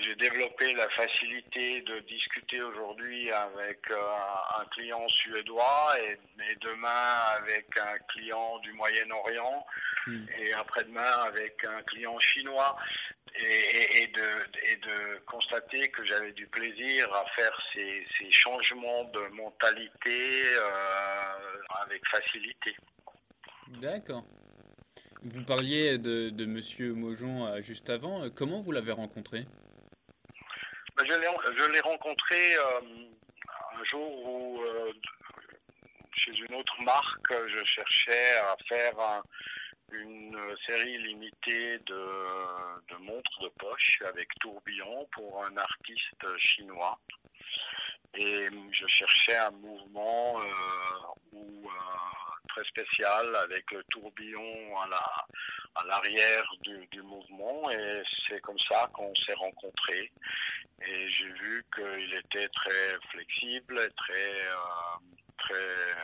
j'ai 0.00 0.14
développé 0.16 0.72
la 0.74 0.88
facilité 0.90 1.80
de 1.82 2.00
discuter 2.00 2.60
aujourd'hui 2.62 3.30
avec 3.30 3.78
euh, 3.90 3.96
un 4.60 4.64
client 4.66 5.06
suédois 5.08 5.94
et, 6.00 6.18
demain 6.60 7.14
avec 7.38 7.66
un 7.78 7.98
client 8.08 8.58
du 8.60 8.72
Moyen-Orient 8.72 9.66
hmm. 10.06 10.26
et 10.38 10.52
après-demain 10.52 11.12
avec 11.26 11.64
un 11.64 11.82
client 11.82 12.18
chinois 12.20 12.76
et, 13.36 14.06
de, 14.08 15.18
constater 15.26 15.88
que 15.90 16.04
j'avais 16.04 16.32
du 16.32 16.46
plaisir 16.46 17.12
à 17.12 17.24
faire 17.34 17.56
ces, 17.72 18.06
changements 18.30 19.04
de 19.04 19.20
mentalité 19.32 20.44
euh, 20.56 21.82
avec 21.82 22.06
facilité. 22.08 22.76
D'accord. 23.68 24.24
Vous 25.26 25.42
parliez 25.42 25.96
de, 25.96 26.28
de 26.28 26.44
Monsieur 26.44 26.92
Mojon 26.92 27.46
euh, 27.46 27.62
juste 27.62 27.88
avant. 27.88 28.28
Comment 28.28 28.60
vous 28.60 28.72
l'avez 28.72 28.92
rencontré? 28.92 29.46
Ben, 30.98 31.06
Je 31.06 31.70
l'ai 31.70 31.80
rencontré 31.80 32.54
euh, 32.56 32.80
un 33.80 33.84
jour 33.84 34.28
où, 34.28 34.62
euh, 34.62 34.92
chez 36.12 36.32
une 36.32 36.54
autre 36.54 36.78
marque, 36.82 37.32
je 37.32 37.64
cherchais 37.64 38.36
à 38.36 38.54
faire 38.68 39.22
une 39.92 40.38
série 40.66 40.98
limitée 40.98 41.78
de, 41.86 42.96
montres 43.00 43.40
de 43.44 43.48
poche 43.58 44.02
avec 44.06 44.28
tourbillon 44.40 45.08
pour 45.12 45.42
un 45.42 45.56
artiste 45.56 46.36
chinois. 46.36 46.98
Et 48.12 48.48
je 48.72 48.86
cherchais 48.88 49.36
un 49.36 49.52
mouvement 49.52 50.36
où 51.32 51.66
très 52.54 52.64
spécial 52.64 53.34
avec 53.36 53.70
le 53.72 53.82
tourbillon 53.84 54.78
à 54.80 54.88
la 54.88 55.26
à 55.76 55.84
l'arrière 55.86 56.44
du, 56.62 57.02
mouvement 57.02 57.68
et 57.70 58.02
c'est 58.28 58.40
comme 58.40 58.58
ça 58.68 58.88
qu'on 58.92 59.12
s'est 59.26 59.34
rencontrés 59.34 60.12
et 60.86 61.08
j'ai 61.10 61.32
vu 61.32 61.64
qu'il 61.74 62.14
était 62.14 62.48
très 62.48 62.96
flexible 63.10 63.90
très 63.96 64.46
euh, 64.46 64.98
très 65.38 65.94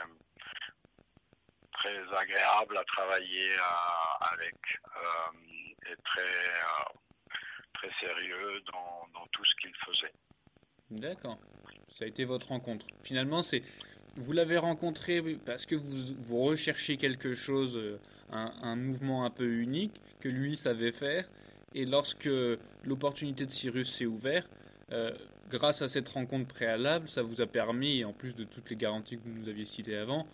très 1.72 2.16
agréable 2.18 2.76
à 2.76 2.84
travailler 2.84 3.52
euh, 3.52 4.32
avec 4.32 4.56
euh, 4.96 5.92
et 5.92 5.96
très 6.04 6.50
très 7.74 7.90
sérieux 8.00 8.60
dans, 8.72 9.08
dans 9.14 9.26
tout 9.28 9.44
ce 9.44 9.54
qu'il 9.54 9.74
faisait. 9.86 10.12
D'accord. 10.90 11.38
Ça 11.92 12.04
a 12.04 12.08
été 12.08 12.24
votre 12.24 12.48
rencontre. 12.48 12.86
Finalement, 13.04 13.40
c'est 13.40 13.62
vous 14.16 14.32
l'avez 14.32 14.58
rencontré 14.58 15.22
parce 15.46 15.66
que 15.66 15.74
vous, 15.74 16.14
vous 16.26 16.42
recherchez 16.42 16.96
quelque 16.96 17.34
chose, 17.34 17.76
euh, 17.76 17.98
un, 18.32 18.76
mouvement 18.76 19.24
un 19.24 19.30
peu 19.30 19.46
unique 19.46 20.00
que 20.20 20.28
lui 20.28 20.56
savait 20.56 20.92
faire. 20.92 21.28
Et 21.74 21.84
lorsque 21.84 22.28
l'opportunité 22.84 23.46
de 23.46 23.50
Cyrus 23.50 23.94
s'est 23.96 24.06
ouverte, 24.06 24.50
euh, 24.92 25.12
grâce 25.48 25.82
à 25.82 25.88
cette 25.88 26.08
rencontre 26.08 26.52
préalable, 26.52 27.08
ça 27.08 27.22
vous 27.22 27.40
a 27.40 27.46
permis, 27.46 28.04
en 28.04 28.12
plus 28.12 28.34
de 28.34 28.44
toutes 28.44 28.68
les 28.70 28.76
garanties 28.76 29.18
que 29.18 29.22
vous 29.22 29.38
nous 29.38 29.48
aviez 29.48 29.66
citées 29.66 29.96
avant, 29.96 30.26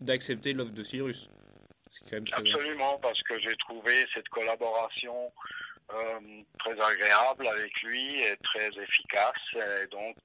d'accepter 0.00 0.52
l'offre 0.52 0.72
de 0.72 0.82
Cyrus. 0.82 1.28
Absolument, 2.32 2.98
parce 3.00 3.22
que 3.22 3.38
j'ai 3.38 3.56
trouvé 3.56 4.06
cette 4.14 4.28
collaboration 4.28 5.32
euh, 5.90 6.20
très 6.58 6.78
agréable 6.78 7.46
avec 7.46 7.72
lui 7.82 8.22
et 8.22 8.36
très 8.42 8.68
efficace. 8.82 9.40
Et 9.54 9.86
donc, 9.86 10.16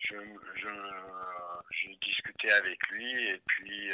j'ai 0.00 1.96
discuté 2.02 2.50
avec 2.52 2.88
lui 2.88 3.28
et 3.28 3.40
puis 3.46 3.90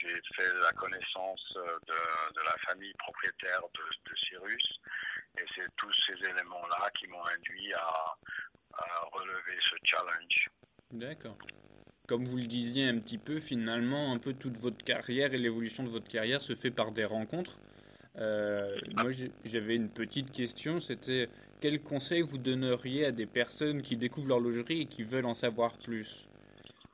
j'ai 0.00 0.20
fait 0.36 0.52
la 0.62 0.72
connaissance 0.72 1.58
de, 1.86 2.40
la 2.44 2.56
famille 2.66 2.92
propriétaire 2.98 3.62
de, 3.74 4.10
de 4.10 4.16
Cyrus. 4.16 4.80
Et 5.38 5.44
c'est 5.54 5.66
tous 5.76 5.92
ces 6.06 6.24
éléments-là 6.24 6.90
qui 6.98 7.06
m'ont 7.08 7.24
induit 7.24 7.72
à, 7.74 8.16
relever 9.12 9.58
ce 9.70 9.76
challenge. 9.84 10.50
D'accord. 10.90 11.36
Comme 12.08 12.24
vous 12.24 12.36
le 12.36 12.46
disiez 12.46 12.88
un 12.88 12.98
petit 12.98 13.18
peu, 13.18 13.40
finalement, 13.40 14.12
un 14.12 14.18
peu 14.18 14.34
toute 14.34 14.56
votre 14.58 14.84
carrière 14.84 15.32
et 15.32 15.38
l'évolution 15.38 15.84
de 15.84 15.88
votre 15.88 16.08
carrière 16.08 16.42
se 16.42 16.54
fait 16.54 16.70
par 16.70 16.92
des 16.92 17.04
rencontres. 17.04 17.58
Euh, 18.16 18.76
moi, 18.94 19.10
j'avais 19.44 19.76
une 19.76 19.90
petite 19.90 20.30
question, 20.30 20.80
c'était 20.80 21.28
quel 21.60 21.82
conseil 21.82 22.22
vous 22.22 22.38
donneriez 22.38 23.06
à 23.06 23.12
des 23.12 23.26
personnes 23.26 23.82
qui 23.82 23.96
découvrent 23.96 24.28
l'horlogerie 24.28 24.82
et 24.82 24.86
qui 24.86 25.02
veulent 25.02 25.26
en 25.26 25.34
savoir 25.34 25.76
plus? 25.78 26.28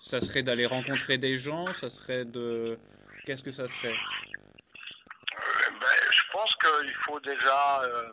Ça 0.00 0.20
serait 0.20 0.42
d'aller 0.42 0.66
rencontrer 0.66 1.18
des 1.18 1.36
gens 1.36 1.72
Ça 1.72 1.90
serait 1.90 2.24
de... 2.24 2.78
Qu'est-ce 3.26 3.42
que 3.42 3.52
ça 3.52 3.66
serait? 3.68 3.92
Euh, 3.92 5.70
ben, 5.80 5.86
Je 6.10 6.32
pense 6.32 6.54
qu'il 6.56 6.94
faut 7.04 7.20
déjà... 7.20 7.82
Euh, 7.84 8.10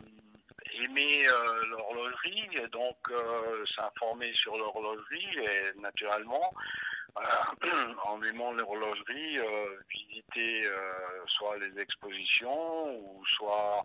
aimer 0.80 1.26
euh, 1.26 1.66
l'horlogerie 1.70 2.48
et 2.52 2.68
donc 2.68 2.96
s'informer 3.74 4.32
sur 4.34 4.56
l'horlogerie 4.56 5.38
et 5.38 5.80
naturellement 5.80 6.54
en 8.04 8.22
aimant 8.22 8.52
l'horlogerie 8.52 9.38
visiter 9.90 10.70
soit 11.26 11.58
les 11.58 11.80
expositions 11.80 12.96
ou 12.96 13.24
soit 13.26 13.84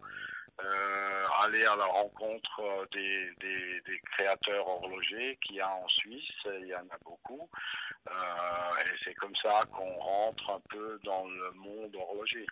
aller 0.60 1.65
à 1.65 1.75
la 1.75 1.86
rencontre 1.86 2.88
des, 2.93 3.31
des, 3.39 4.00
créateurs 4.12 4.67
horlogers 4.67 5.38
qu'il 5.41 5.55
y 5.55 5.62
a 5.62 5.69
en 5.69 5.88
Suisse, 5.88 6.31
il 6.45 6.67
y 6.67 6.75
en 6.75 6.88
a 6.89 6.98
beaucoup. 7.03 7.50
et 8.07 8.95
c'est 9.03 9.13
comme 9.15 9.36
ça 9.41 9.63
qu'on 9.72 9.93
rentre 9.95 10.50
un 10.51 10.62
peu 10.69 11.00
dans 11.03 11.27
le 11.27 11.51
monde 11.53 11.95
horloger. 11.95 12.45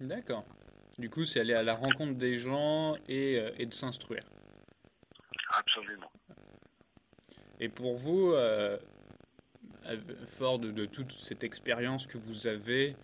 D'accord. 0.00 0.44
Du 0.98 1.10
coup, 1.10 1.26
c'est 1.26 1.40
aller 1.40 1.54
à 1.54 1.62
la 1.62 1.74
rencontre 1.74 2.14
des 2.14 2.38
gens 2.38 2.96
et, 3.08 3.38
euh, 3.38 3.50
et 3.58 3.66
de 3.66 3.74
s'instruire. 3.74 4.24
Absolument. 5.54 6.10
Et 7.60 7.68
pour 7.68 7.96
vous, 7.96 8.32
euh, 8.32 8.78
fort 10.38 10.58
de, 10.58 10.86
toute 10.86 11.12
cette 11.12 11.44
expérience 11.44 12.06
que 12.06 12.18
vous 12.18 12.46
avez, 12.46 12.96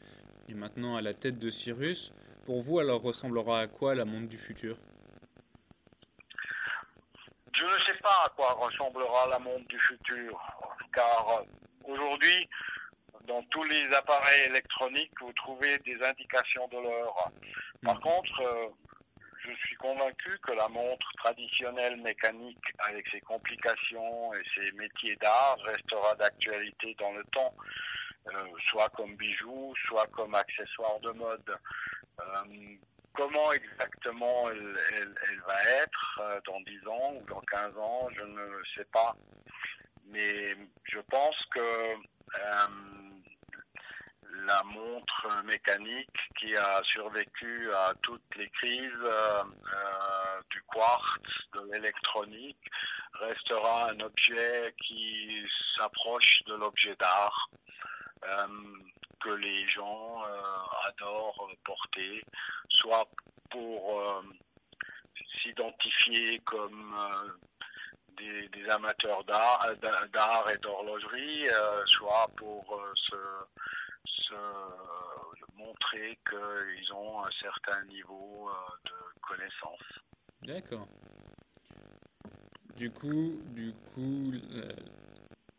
et 0.49 0.55
maintenant 0.55 0.97
à 0.97 1.03
la 1.03 1.15
tête 1.15 1.39
de 1.39 1.51
Cyrus, 1.51 2.13
pour 2.45 2.63
vous, 2.63 2.79
alors 2.79 3.03
ressemblera 3.03 3.61
à 3.61 3.67
quoi 3.67 3.95
la 3.95 4.05
monde 4.05 4.29
du 4.29 4.39
futur? 4.39 4.77
Je 7.55 7.65
ne 7.65 7.79
sais 7.87 7.99
pas 8.03 8.25
à 8.27 8.29
quoi 8.31 8.53
ressemblera 8.55 9.29
la 9.29 9.39
monde 9.39 9.65
du 9.69 9.79
futur, 9.79 10.41
car 10.93 11.45
aujourd'hui, 11.85 12.49
dans 13.27 13.43
tous 13.45 13.65
les 13.65 13.87
appareils 13.95 14.47
électroniques, 14.47 15.13
vous 15.21 15.33
trouvez 15.35 15.79
des 15.81 16.03
indications 16.03 16.67
de 16.69 16.79
l'heure. 16.79 17.31
Par 17.83 18.01
contre, 18.01 18.41
euh, 18.41 18.69
je 19.45 19.53
suis 19.67 19.77
convaincu 19.77 20.39
que 20.43 20.53
la 20.53 20.69
montre 20.69 21.07
traditionnelle 21.19 21.97
mécanique, 21.99 22.65
avec 22.79 23.07
ses 23.09 23.21
complications 23.21 24.35
et 24.35 24.43
ses 24.55 24.73
métiers 24.73 25.17
d'art, 25.17 25.59
restera 25.65 26.15
d'actualité 26.17 26.97
dans 26.99 27.13
le 27.13 27.25
temps, 27.33 27.55
soit 28.71 28.89
comme 28.91 29.17
bijou, 29.17 29.75
soit 29.87 30.07
comme 30.09 30.35
accessoire 30.35 31.01
de 31.01 31.11
mode. 31.11 31.57
Euh, 32.21 32.77
comment 33.15 33.53
exactement 33.53 34.51
elle, 34.51 34.77
va 35.47 35.63
être 35.83 36.43
dans 36.47 36.61
10 36.61 36.87
ans 36.89 37.15
ou 37.21 37.25
dans 37.27 37.41
15 37.41 37.77
ans, 37.77 38.09
je 38.17 38.23
ne 38.23 38.63
sais 38.77 38.87
pas. 38.87 39.15
Mais 40.07 40.57
je 40.85 40.99
pense 41.01 41.37
que 41.55 41.97
la 44.47 44.63
montre 44.65 45.45
mécanique 45.45 46.17
qui 46.39 46.57
a 46.57 46.83
survécu 46.85 47.73
à 47.73 47.93
toutes 48.03 48.37
les 48.37 48.49
crises 48.51 48.91
euh, 49.05 49.43
euh, 49.75 50.41
du 50.51 50.63
quartz, 50.63 51.31
de 51.55 51.73
l'électronique, 51.73 52.71
restera 53.15 53.91
un 53.91 54.01
objet 54.01 54.75
qui 54.79 55.45
s'approche 55.77 56.43
de 56.47 56.55
l'objet 56.55 56.97
d'art 56.97 57.51
euh, 57.53 57.72
que 59.21 59.31
les 59.31 59.67
gens 59.69 60.23
adorent 60.89 61.51
porter, 61.65 62.23
soit 62.69 63.09
pour 63.51 64.23
s'identifier 65.43 66.41
comme 66.41 66.97
des, 68.17 68.69
amateurs 68.71 69.25
d'art 69.25 69.67
et 70.51 70.59
d'horlogerie, 70.59 71.47
soit 71.87 72.29
pour 72.37 72.83
se 72.97 73.17
montrer 75.57 76.19
qu'ils 76.29 76.93
ont 76.93 77.25
un 77.25 77.31
certain 77.41 77.85
niveau 77.85 78.49
euh, 78.49 78.53
de 78.85 79.21
connaissance. 79.21 79.81
D'accord. 80.43 80.89
Du 82.77 82.91
coup, 82.91 83.41
du 83.51 83.73
coup, 83.95 84.33
euh, 84.55 84.73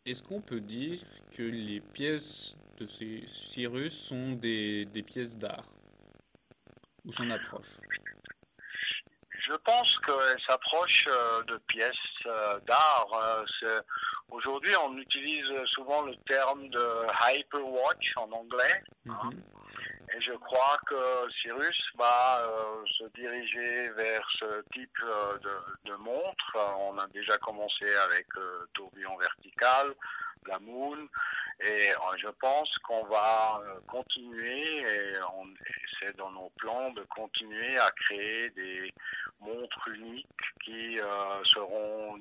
est-ce 0.06 0.22
qu'on 0.22 0.40
peut 0.40 0.60
dire 0.60 1.00
que 1.36 1.42
les 1.42 1.80
pièces 1.80 2.54
de 2.78 2.86
ces 2.86 3.24
Cyrus 3.32 3.98
sont 4.08 4.32
des, 4.32 4.84
des 4.86 5.02
pièces 5.02 5.36
d'art? 5.36 5.64
Ou 7.04 7.12
son 7.12 7.30
approche 7.30 7.68
Je 9.30 9.54
pense 9.54 9.88
qu'elles 10.00 10.40
s'approchent 10.46 11.08
euh, 11.08 11.42
de 11.44 11.56
pièces 11.68 11.94
d'art. 12.66 13.44
Aujourd'hui, 14.30 14.74
on 14.76 14.96
utilise 14.96 15.46
souvent 15.66 16.02
le 16.02 16.16
terme 16.26 16.68
de 16.70 16.86
hyperwatch 17.28 18.16
en 18.16 18.30
anglais. 18.32 18.82
Hein. 19.08 19.30
Et 20.16 20.20
je 20.20 20.32
crois 20.32 20.78
que 20.86 21.28
Cyrus 21.40 21.76
va 21.98 22.38
euh, 22.40 22.84
se 22.98 23.04
diriger 23.16 23.88
vers 23.90 24.24
ce 24.38 24.62
type 24.72 24.98
euh, 25.02 25.38
de, 25.84 25.94
montre. 25.94 26.56
On 26.78 26.96
a 26.98 27.08
déjà 27.08 27.36
commencé 27.38 27.92
avec 27.96 28.26
euh, 28.36 28.64
tourbillon 28.74 29.16
vertical, 29.16 29.92
la 30.46 30.60
Moon, 30.60 31.08
et 31.60 31.90
je 32.18 32.28
pense 32.40 32.70
qu'on 32.78 33.04
va 33.06 33.60
continuer, 33.88 34.82
et, 34.82 35.14
et 35.14 35.84
c'est 35.98 36.14
dans 36.16 36.30
nos 36.30 36.52
plans 36.58 36.90
de 36.92 37.02
continuer 37.04 37.78
à 37.78 37.90
créer 37.92 38.50
des 38.50 38.92
montres 39.40 39.88
uniques 39.88 40.26
qui 40.62 40.98
seront 41.44 42.18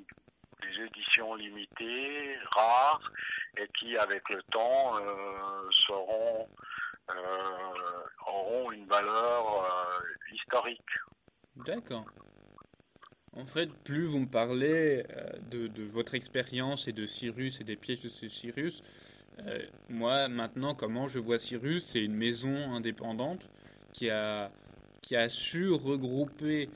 des 0.61 0.83
éditions 0.85 1.35
limitées, 1.35 2.37
rares, 2.55 3.11
et 3.57 3.67
qui, 3.77 3.97
avec 3.97 4.29
le 4.29 4.41
temps, 4.43 4.95
seront, 5.71 6.47
auront 8.27 8.71
une 8.71 8.85
valeur 8.85 9.65
euh, 9.65 10.33
historique. 10.33 10.81
D'accord. 11.65 12.05
En 13.35 13.45
fait, 13.45 13.71
plus 13.83 14.05
vous 14.05 14.19
me 14.19 14.27
parlez 14.27 15.05
de, 15.49 15.67
de, 15.67 15.83
votre 15.83 16.13
expérience 16.13 16.87
et 16.87 16.93
de 16.93 17.05
Cyrus 17.07 17.59
et 17.61 17.63
des 17.63 17.75
pièces 17.75 18.03
de 18.03 18.29
Cyrus, 18.29 18.83
moi, 19.89 20.27
maintenant, 20.27 20.75
comment 20.75 21.07
je 21.07 21.17
vois 21.17 21.39
Cyrus, 21.39 21.83
c'est 21.83 22.03
une 22.03 22.15
maison 22.15 22.73
indépendante 22.73 23.41
qui 23.91 24.11
a, 24.11 24.51
qui 25.01 25.15
a 25.15 25.29
su 25.29 25.71
regrouper 25.71 26.69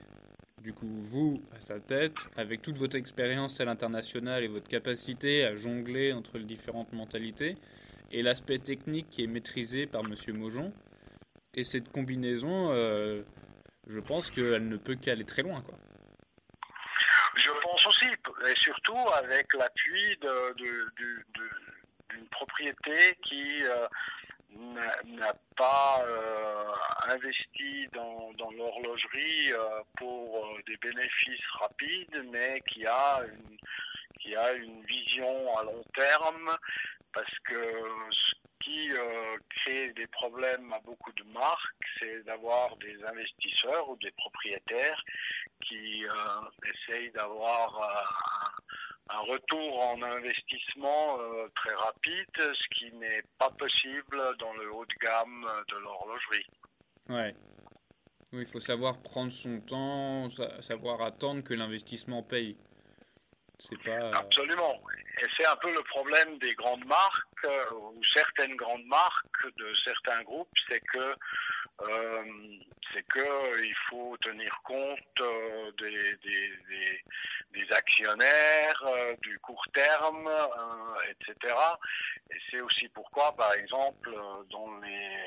du 0.63 0.73
coup, 0.73 0.87
vous, 0.87 1.41
à 1.55 1.59
sa 1.59 1.79
tête, 1.79 2.15
avec 2.35 2.61
toute 2.61 2.77
votre 2.77 2.95
expérience 2.95 3.61
à 3.61 3.65
l'international 3.65 4.43
et 4.43 4.47
votre 4.47 4.67
capacité 4.67 5.45
à 5.45 5.55
jongler 5.55 6.13
entre 6.13 6.37
les 6.37 6.43
différentes 6.43 6.91
mentalités, 6.93 7.55
et 8.11 8.21
l'aspect 8.21 8.59
technique 8.59 9.09
qui 9.09 9.23
est 9.23 9.27
maîtrisé 9.27 9.85
par 9.87 10.03
Monsieur 10.03 10.33
Mojon, 10.33 10.73
et 11.53 11.63
cette 11.63 11.91
combinaison, 11.91 12.71
euh, 12.71 13.23
je 13.87 13.99
pense 13.99 14.29
qu'elle 14.29 14.67
ne 14.67 14.77
peut 14.77 14.95
qu'aller 14.95 15.25
très 15.25 15.41
loin, 15.41 15.61
quoi. 15.61 15.73
Je 17.35 17.51
pense 17.61 17.85
aussi, 17.87 18.05
et 18.07 18.55
surtout 18.61 18.97
avec 19.13 19.53
l'appui 19.53 20.17
d'une 20.57 22.27
propriété 22.31 23.15
qui 23.23 23.63
euh, 23.63 23.87
n'a 25.05 25.33
pas 25.55 26.03
euh, 26.03 26.71
investi 27.09 27.87
dans, 27.93 28.31
l'horlogerie 28.51 29.51
pour 29.97 30.57
des 30.65 30.77
bénéfices 30.77 31.45
rapides, 31.59 32.25
mais 32.31 32.61
qui 32.67 32.85
a 32.85 33.23
une 34.53 34.83
vision 34.83 35.57
à 35.57 35.63
long 35.63 35.83
terme, 35.95 36.57
parce 37.17 37.39
que 37.45 37.73
ce 38.11 38.35
qui 38.63 38.89
crée 39.49 39.91
des 39.93 40.05
problèmes 40.05 40.71
à 40.71 40.79
beaucoup 40.81 41.11
de 41.13 41.23
marques, 41.33 41.85
c'est 41.99 42.23
d'avoir 42.25 42.77
des 42.77 43.03
investisseurs 43.03 43.89
ou 43.89 43.95
des 43.97 44.11
propriétaires 44.11 45.03
qui 45.61 46.05
essayent 46.63 47.09
d'avoir 47.11 47.73
un 49.09 49.19
retour 49.21 49.79
en 49.79 50.01
investissement 50.03 51.19
euh, 51.19 51.47
très 51.55 51.73
rapide, 51.73 52.27
ce 52.37 52.77
qui 52.77 52.91
n'est 52.93 53.23
pas 53.39 53.49
possible 53.51 54.21
dans 54.37 54.53
le 54.53 54.71
haut 54.71 54.85
de 54.85 54.95
gamme 55.01 55.47
de 55.69 55.77
l'horlogerie. 55.77 56.45
Ouais. 57.09 57.33
Oui, 58.33 58.41
il 58.41 58.47
faut 58.47 58.59
savoir 58.59 59.01
prendre 59.01 59.31
son 59.31 59.61
temps, 59.61 60.29
savoir 60.61 61.01
attendre 61.01 61.41
que 61.41 61.53
l'investissement 61.53 62.21
paye. 62.21 62.57
Pas. 63.83 64.19
Absolument. 64.19 64.79
Et 65.21 65.25
c'est 65.35 65.45
un 65.45 65.55
peu 65.55 65.73
le 65.73 65.81
problème 65.83 66.37
des 66.37 66.53
grandes 66.53 66.85
marques 66.85 67.73
ou 67.73 67.99
certaines 68.13 68.55
grandes 68.55 68.85
marques 68.85 69.55
de 69.57 69.73
certains 69.83 70.21
groupes, 70.23 70.55
c'est 70.69 70.81
que 70.81 71.15
c'est 72.93 73.03
que 73.07 73.63
il 73.63 73.75
faut 73.89 74.15
tenir 74.17 74.55
compte 74.63 74.99
des, 75.79 76.17
actionnaires, 77.71 78.83
du 79.21 79.37
court 79.39 79.65
terme, 79.73 80.29
etc. 81.09 81.55
Et 82.31 82.37
c'est 82.49 82.61
aussi 82.61 82.87
pourquoi, 82.89 83.35
par 83.35 83.53
exemple, 83.53 84.11
dans 84.49 84.77
les 84.79 85.17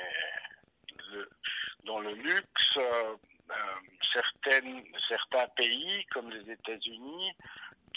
dans 1.84 2.00
le 2.00 2.14
luxe, 2.14 2.76
euh, 2.76 3.16
euh, 3.50 3.54
certaines, 4.12 4.84
certains 5.08 5.48
pays 5.56 6.04
comme 6.12 6.30
les 6.30 6.52
États-Unis 6.52 7.32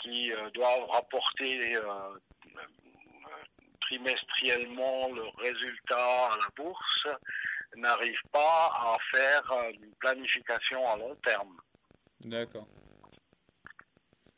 qui 0.04 0.32
euh, 0.32 0.50
doivent 0.52 0.90
rapporter 0.90 1.76
trimestriellement 3.82 5.14
leurs 5.14 5.36
résultats 5.38 6.26
à 6.32 6.38
la 6.38 6.64
bourse 6.64 7.08
n'arrivent 7.76 8.30
pas 8.32 8.72
à 8.76 8.98
faire 9.12 9.52
une 9.74 9.92
planification 10.00 10.88
à 10.88 10.98
long 10.98 11.16
terme. 11.24 11.58
D'accord. 12.26 12.68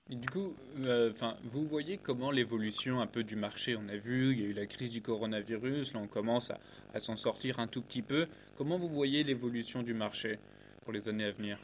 Du 0.09 0.29
coup, 0.29 0.55
euh, 0.81 1.11
vous 1.45 1.65
voyez 1.67 1.97
comment 1.97 2.29
l'évolution 2.29 3.01
un 3.01 3.07
peu 3.07 3.23
du 3.23 3.35
marché, 3.35 3.75
on 3.75 3.89
a 3.89 3.95
vu, 3.95 4.33
il 4.33 4.39
y 4.39 4.45
a 4.45 4.49
eu 4.49 4.53
la 4.53 4.67
crise 4.67 4.91
du 4.91 5.01
coronavirus, 5.01 5.93
là 5.93 5.99
on 5.99 6.07
commence 6.07 6.51
à, 6.93 6.99
s'en 6.99 7.15
sortir 7.15 7.59
un 7.59 7.65
tout 7.65 7.81
petit 7.81 8.03
peu. 8.03 8.27
Comment 8.55 8.77
vous 8.77 8.87
voyez 8.87 9.23
l'évolution 9.23 9.81
du 9.81 9.95
marché 9.95 10.37
pour 10.83 10.93
les 10.93 11.09
années 11.09 11.25
à 11.25 11.31
venir? 11.31 11.57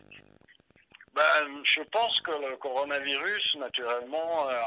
Ben, 1.21 1.61
Je 1.63 1.81
pense 1.83 2.19
que 2.21 2.31
le 2.31 2.57
coronavirus, 2.57 3.55
naturellement, 3.55 4.49
euh, 4.49 4.61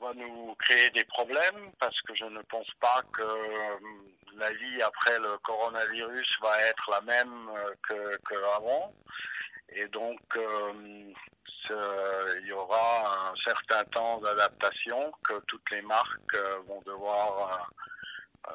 va 0.00 0.14
nous 0.14 0.54
créer 0.56 0.90
des 0.90 1.04
problèmes 1.04 1.72
parce 1.78 2.00
que 2.02 2.14
je 2.14 2.24
ne 2.24 2.42
pense 2.42 2.70
pas 2.80 3.02
que 3.12 3.22
euh, 3.22 3.78
la 4.36 4.52
vie 4.52 4.82
après 4.82 5.18
le 5.18 5.38
coronavirus 5.38 6.28
va 6.40 6.60
être 6.62 6.90
la 6.90 7.00
même 7.02 7.50
qu'avant. 8.28 8.92
Et 9.74 9.86
donc, 9.88 10.20
euh, 11.72 12.40
il 12.40 12.48
y 12.48 12.52
aura 12.52 13.30
un 13.30 13.36
certain 13.36 13.84
temps 13.84 14.18
d'adaptation 14.20 15.12
que 15.24 15.38
toutes 15.46 15.70
les 15.70 15.82
marques 15.82 16.34
euh, 16.34 16.58
vont 16.66 16.82
devoir 16.82 17.70
euh, 18.48 18.52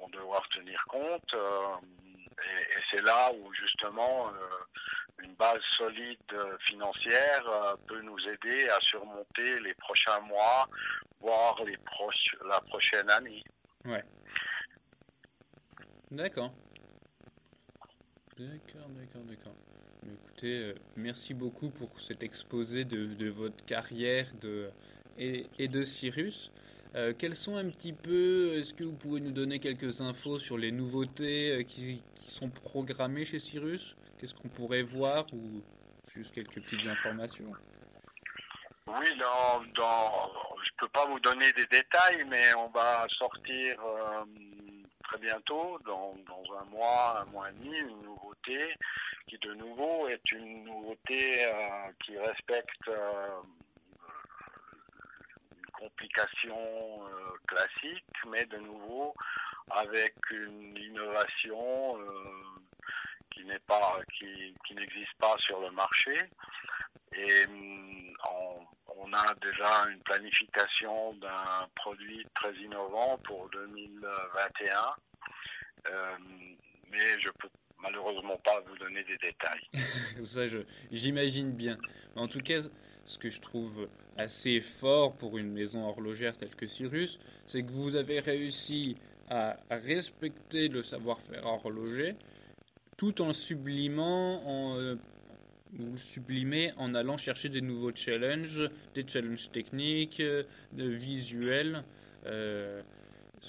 vont 0.00 0.08
devoir 0.08 0.48
tenir 0.50 0.82
compte. 0.88 1.34
et, 1.34 2.80
c'est 2.90 3.02
là 3.02 3.32
où 3.32 3.52
justement 3.54 4.30
base 5.38 5.62
solide 5.76 6.18
financière 6.66 7.76
peut 7.86 8.00
nous 8.02 8.18
aider 8.28 8.68
à 8.68 8.78
surmonter 8.80 9.60
les 9.60 9.74
prochains 9.74 10.20
mois, 10.20 10.68
voire 11.20 11.62
les 11.64 11.76
proches, 11.78 12.36
la 12.48 12.60
prochaine 12.60 13.08
année. 13.10 13.44
Ouais. 13.84 14.04
D'accord. 16.10 16.52
D'accord, 18.38 18.88
d'accord, 18.90 19.22
d'accord. 19.22 19.54
Écoutez, 20.04 20.58
euh, 20.58 20.74
merci 20.96 21.32
beaucoup 21.32 21.70
pour 21.70 22.00
cet 22.00 22.22
exposé 22.22 22.84
de, 22.84 23.28
votre 23.30 23.64
carrière 23.66 24.26
de, 24.40 24.68
et, 25.16 25.68
de 25.68 25.84
Cyrus. 25.84 26.50
Euh, 26.94 27.12
quels 27.16 27.36
sont 27.36 27.56
un 27.56 27.68
petit 27.70 27.92
peu, 27.92 28.54
est-ce 28.54 28.74
que 28.74 28.84
vous 28.84 28.96
pouvez 28.96 29.20
nous 29.20 29.30
donner 29.30 29.60
quelques 29.60 30.00
infos 30.00 30.38
sur 30.38 30.58
les 30.58 30.72
nouveautés 30.72 31.52
euh, 31.52 31.62
qui, 31.62 32.02
sont 32.24 32.50
programmées 32.50 33.24
chez 33.24 33.38
Cyrus? 33.38 33.96
Qu'est-ce 34.22 34.34
qu'on 34.34 34.50
pourrait 34.50 34.84
voir 34.84 35.26
ou 35.32 35.64
juste 36.14 36.32
quelques 36.32 36.62
petites 36.62 36.86
informations 36.86 37.52
Oui, 38.86 39.18
dans, 39.18 39.64
je 39.64 40.70
ne 40.70 40.76
peux 40.78 40.88
pas 40.90 41.06
vous 41.06 41.18
donner 41.18 41.52
des 41.54 41.66
détails, 41.66 42.24
mais 42.28 42.54
on 42.54 42.68
va 42.68 43.04
sortir 43.18 43.82
très 45.02 45.18
bientôt, 45.18 45.76
dans, 45.84 46.14
un 46.56 46.64
mois, 46.66 47.22
un 47.22 47.24
mois 47.32 47.50
et 47.50 47.52
demi, 47.54 47.76
une 47.76 48.02
nouveauté 48.02 48.76
qui 49.26 49.38
de 49.38 49.54
nouveau 49.54 50.06
est 50.06 50.30
une 50.30 50.66
nouveauté 50.66 51.44
euh, 51.44 51.90
qui 52.04 52.16
respecte 52.16 52.86
euh, 52.86 53.40
une 55.56 55.66
complication 55.72 57.08
euh, 57.08 57.38
classique, 57.48 58.04
mais 58.28 58.46
de 58.46 58.58
nouveau 58.58 59.16
avec 59.68 60.14
une 60.30 60.76
innovation 60.76 61.98
qui 63.32 64.74
n'existe 64.74 65.14
pas 65.18 65.36
sur 65.38 65.60
le 65.60 65.70
marché 65.70 66.16
et 67.14 67.46
mm, 67.46 68.14
on, 68.96 69.12
a 69.12 69.34
déjà 69.42 69.88
une 69.90 70.00
planification 70.00 71.12
d'un 71.14 71.68
produit 71.74 72.26
très 72.34 72.54
innovant 72.56 73.18
pour 73.24 73.50
2021 73.50 74.94
mais 76.90 77.20
je 77.20 77.30
peux 77.38 77.48
malheureusement 77.82 78.36
pas 78.38 78.60
vous 78.66 78.76
donner 78.78 79.02
des 79.04 79.16
détails. 79.18 79.68
Ça, 80.22 80.42
j'imagine 80.90 81.52
bien. 81.52 81.78
En 82.14 82.28
tout 82.28 82.40
cas, 82.40 82.60
ce 83.04 83.18
que 83.18 83.30
je 83.30 83.40
trouve 83.40 83.88
assez 84.16 84.60
fort 84.60 85.16
pour 85.16 85.38
une 85.38 85.50
maison 85.52 85.84
horlogère 85.88 86.36
telle 86.36 86.54
que 86.54 86.66
Cyrus, 86.66 87.18
c'est 87.46 87.62
que 87.62 87.70
vous 87.70 87.96
avez 87.96 88.20
réussi 88.20 88.96
à 89.28 89.56
respecter 89.70 90.68
le 90.68 90.82
savoir-faire 90.82 91.44
horloger 91.46 92.14
tout 93.02 93.20
en 93.20 93.32
sublimant, 93.32 94.46
en, 94.46 94.78
euh, 94.78 94.94
en 96.76 96.94
allant 96.94 97.16
chercher 97.16 97.48
des 97.48 97.60
nouveaux 97.60 97.90
challenges, 97.92 98.70
des 98.94 99.04
challenges 99.04 99.50
techniques, 99.50 100.20
euh, 100.20 100.44
visuels. 100.72 101.82
Euh, 102.26 102.80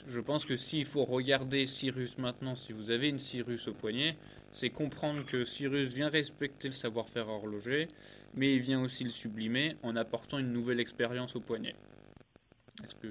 je 0.07 0.19
pense 0.19 0.45
que 0.45 0.57
s'il 0.57 0.87
faut 0.87 1.05
regarder 1.05 1.67
Cyrus 1.67 2.17
maintenant, 2.17 2.55
si 2.55 2.73
vous 2.73 2.89
avez 2.89 3.09
une 3.09 3.19
Cyrus 3.19 3.67
au 3.67 3.75
poignet, 3.75 4.17
c'est 4.51 4.71
comprendre 4.71 5.23
que 5.23 5.45
Cyrus 5.45 5.93
vient 5.93 6.09
respecter 6.09 6.69
le 6.69 6.73
savoir-faire 6.73 7.29
horloger, 7.29 7.89
mais 8.33 8.55
il 8.55 8.61
vient 8.61 8.81
aussi 8.81 9.03
le 9.03 9.11
sublimer 9.11 9.75
en 9.83 9.95
apportant 9.95 10.39
une 10.39 10.51
nouvelle 10.51 10.79
expérience 10.79 11.35
au 11.35 11.41
poignet. 11.41 11.75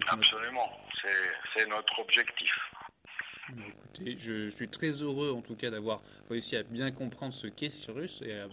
Absolument, 0.08 0.70
c'est 1.54 1.68
notre 1.68 2.00
objectif. 2.00 2.50
Je 4.00 4.50
suis 4.50 4.68
très 4.68 4.90
heureux 4.90 5.32
en 5.32 5.40
tout 5.40 5.54
cas 5.54 5.70
d'avoir 5.70 6.02
réussi 6.30 6.56
à 6.56 6.62
bien 6.62 6.90
comprendre 6.90 7.34
ce 7.34 7.46
qu'est 7.46 7.70
Cyrus 7.70 8.22
et 8.24 8.32
à 8.32 8.48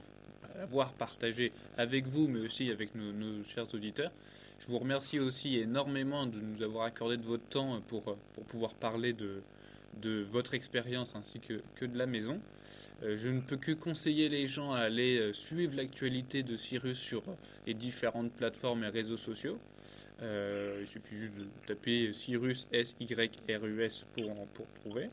avoir 0.62 0.92
partagé 0.94 1.52
avec 1.78 2.06
vous, 2.08 2.28
mais 2.28 2.40
aussi 2.40 2.70
avec 2.70 2.96
nos 2.96 3.44
chers 3.46 3.74
auditeurs. 3.74 4.12
Je 4.60 4.68
vous 4.68 4.80
remercie 4.80 5.20
aussi 5.20 5.58
énormément 5.58 6.26
de 6.26 6.40
nous 6.40 6.62
avoir 6.62 6.86
accordé 6.86 7.18
de 7.18 7.24
votre 7.24 7.46
temps 7.46 7.82
pour, 7.88 8.04
pouvoir 8.50 8.74
parler 8.74 9.14
de, 9.14 9.42
votre 10.32 10.54
expérience 10.54 11.16
ainsi 11.16 11.40
que, 11.40 11.86
de 11.86 11.98
la 11.98 12.06
maison. 12.06 12.40
Euh, 13.02 13.18
je 13.18 13.30
ne 13.30 13.40
peux 13.40 13.56
que 13.56 13.72
conseiller 13.72 14.28
les 14.28 14.48
gens 14.48 14.74
à 14.74 14.80
aller 14.80 15.18
euh, 15.18 15.34
suivre 15.34 15.76
l'actualité 15.76 16.44
de 16.44 16.58
Cyrus 16.58 17.00
sur 17.00 17.24
les 17.66 17.74
différentes 17.74 18.34
plateformes 18.34 18.84
et 18.84 18.90
réseaux 18.90 19.18
sociaux. 19.18 19.58
Euh, 20.22 20.80
il 20.82 20.88
suffit 20.88 21.18
juste 21.18 21.36
de 21.36 21.48
taper 21.66 22.12
Cyrus 22.12 22.68
S-Y-R-U-S 22.74 24.06
pour, 24.14 24.46
pour 24.48 24.68
trouver. 24.82 25.08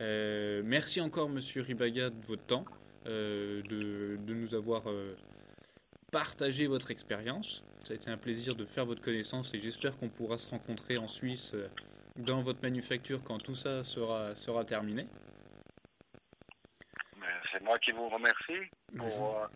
Merci 0.00 1.00
encore, 1.00 1.28
monsieur 1.28 1.62
Ribaga, 1.62 2.10
de 2.10 2.26
votre 2.26 2.44
temps, 2.44 2.64
de, 3.04 3.62
de, 3.62 4.34
nous 4.34 4.54
avoir 4.54 4.84
partagé 6.10 6.66
votre 6.66 6.90
expérience. 6.90 7.62
Ça 7.86 7.92
a 7.92 7.96
été 7.96 8.10
un 8.10 8.16
plaisir 8.16 8.54
de 8.54 8.66
faire 8.66 8.84
votre 8.84 9.02
connaissance 9.02 9.54
et 9.54 9.60
j'espère 9.60 9.96
qu'on 9.98 10.08
pourra 10.08 10.38
se 10.38 10.48
rencontrer 10.48 10.98
en 10.98 11.08
Suisse 11.08 11.52
euh, 11.54 11.68
dans 12.16 12.42
votre 12.42 12.62
manufacture 12.62 13.22
quand 13.24 13.38
tout 13.38 13.54
ça 13.54 13.84
sera, 13.84 14.34
sera 14.36 14.64
terminé. 14.64 15.06
C'est 17.52 17.62
moi 17.62 17.78
qui 17.78 17.92
vous 17.92 18.08
remercie 18.08 18.70
pour 18.96 19.38
euh, 19.38 19.46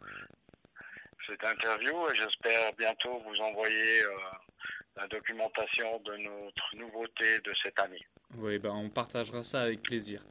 cette 1.27 1.45
interview 1.45 2.09
et 2.09 2.17
j'espère 2.17 2.73
bientôt 2.75 3.19
vous 3.21 3.41
envoyer 3.41 4.03
euh, 4.03 4.11
la 4.97 5.07
documentation 5.09 5.99
de 6.01 6.17
notre 6.17 6.77
nouveauté 6.77 7.39
de 7.41 7.55
cette 7.63 7.79
année. 7.79 8.05
Oui, 8.39 8.59
ben 8.59 8.73
on 8.73 8.89
partagera 8.89 9.43
ça 9.43 9.61
avec 9.61 9.83
plaisir. 9.83 10.23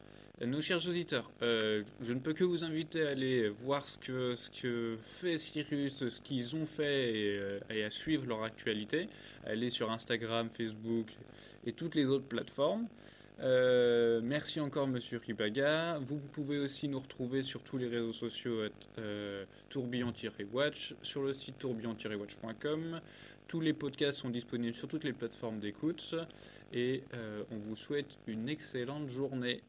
Nos 0.42 0.62
chers 0.62 0.86
auditeurs, 0.90 1.32
euh, 1.42 1.84
je 2.02 2.12
ne 2.12 2.20
peux 2.20 2.34
que 2.34 2.44
vous 2.44 2.66
inviter 2.66 3.06
à 3.08 3.12
aller 3.12 3.48
voir 3.48 3.86
ce 3.86 3.98
que, 3.98 4.36
ce 4.36 4.50
que 4.50 4.98
fait 5.02 5.38
Cyrus, 5.38 6.10
ce 6.10 6.20
qu'ils 6.22 6.56
ont 6.56 6.66
fait 6.66 7.14
et, 7.14 7.40
euh, 7.40 7.88
à 7.88 7.90
suivre 7.92 8.26
leur 8.26 8.44
actualité. 8.44 9.08
Aller 9.46 9.70
sur 9.70 9.90
Instagram, 9.90 10.50
Facebook 10.50 11.08
et 11.66 11.72
toutes 11.72 11.96
les 11.96 12.06
autres 12.06 12.26
plateformes. 12.26 12.88
Euh, 13.40 14.22
merci 14.22 14.60
encore, 14.60 14.88
Monsieur 14.88 15.22
Ribaga. 15.26 16.00
Vous 16.00 16.18
pouvez 16.18 16.60
aussi 16.60 16.90
nous 16.90 17.00
retrouver 17.00 17.44
sur 17.44 17.62
tous 17.62 17.78
les 17.78 17.88
réseaux 17.88 18.14
sociaux 18.14 18.68
tourbillon-watch, 19.70 20.96
sur 21.04 21.24
le 21.24 21.34
site 21.34 21.58
tourbillon-watch.com. 21.60 23.00
Tous 23.48 23.62
les 23.62 23.74
podcasts 23.74 24.20
sont 24.20 24.30
disponibles 24.30 24.76
sur 24.76 24.88
toutes 24.88 25.04
les 25.04 25.14
plateformes 25.14 25.60
d'écoute 25.60 26.16
et 26.74 27.04
on 27.52 27.58
vous 27.58 27.76
souhaite 27.76 28.18
une 28.28 28.50
excellente 28.50 29.10
journée. 29.10 29.62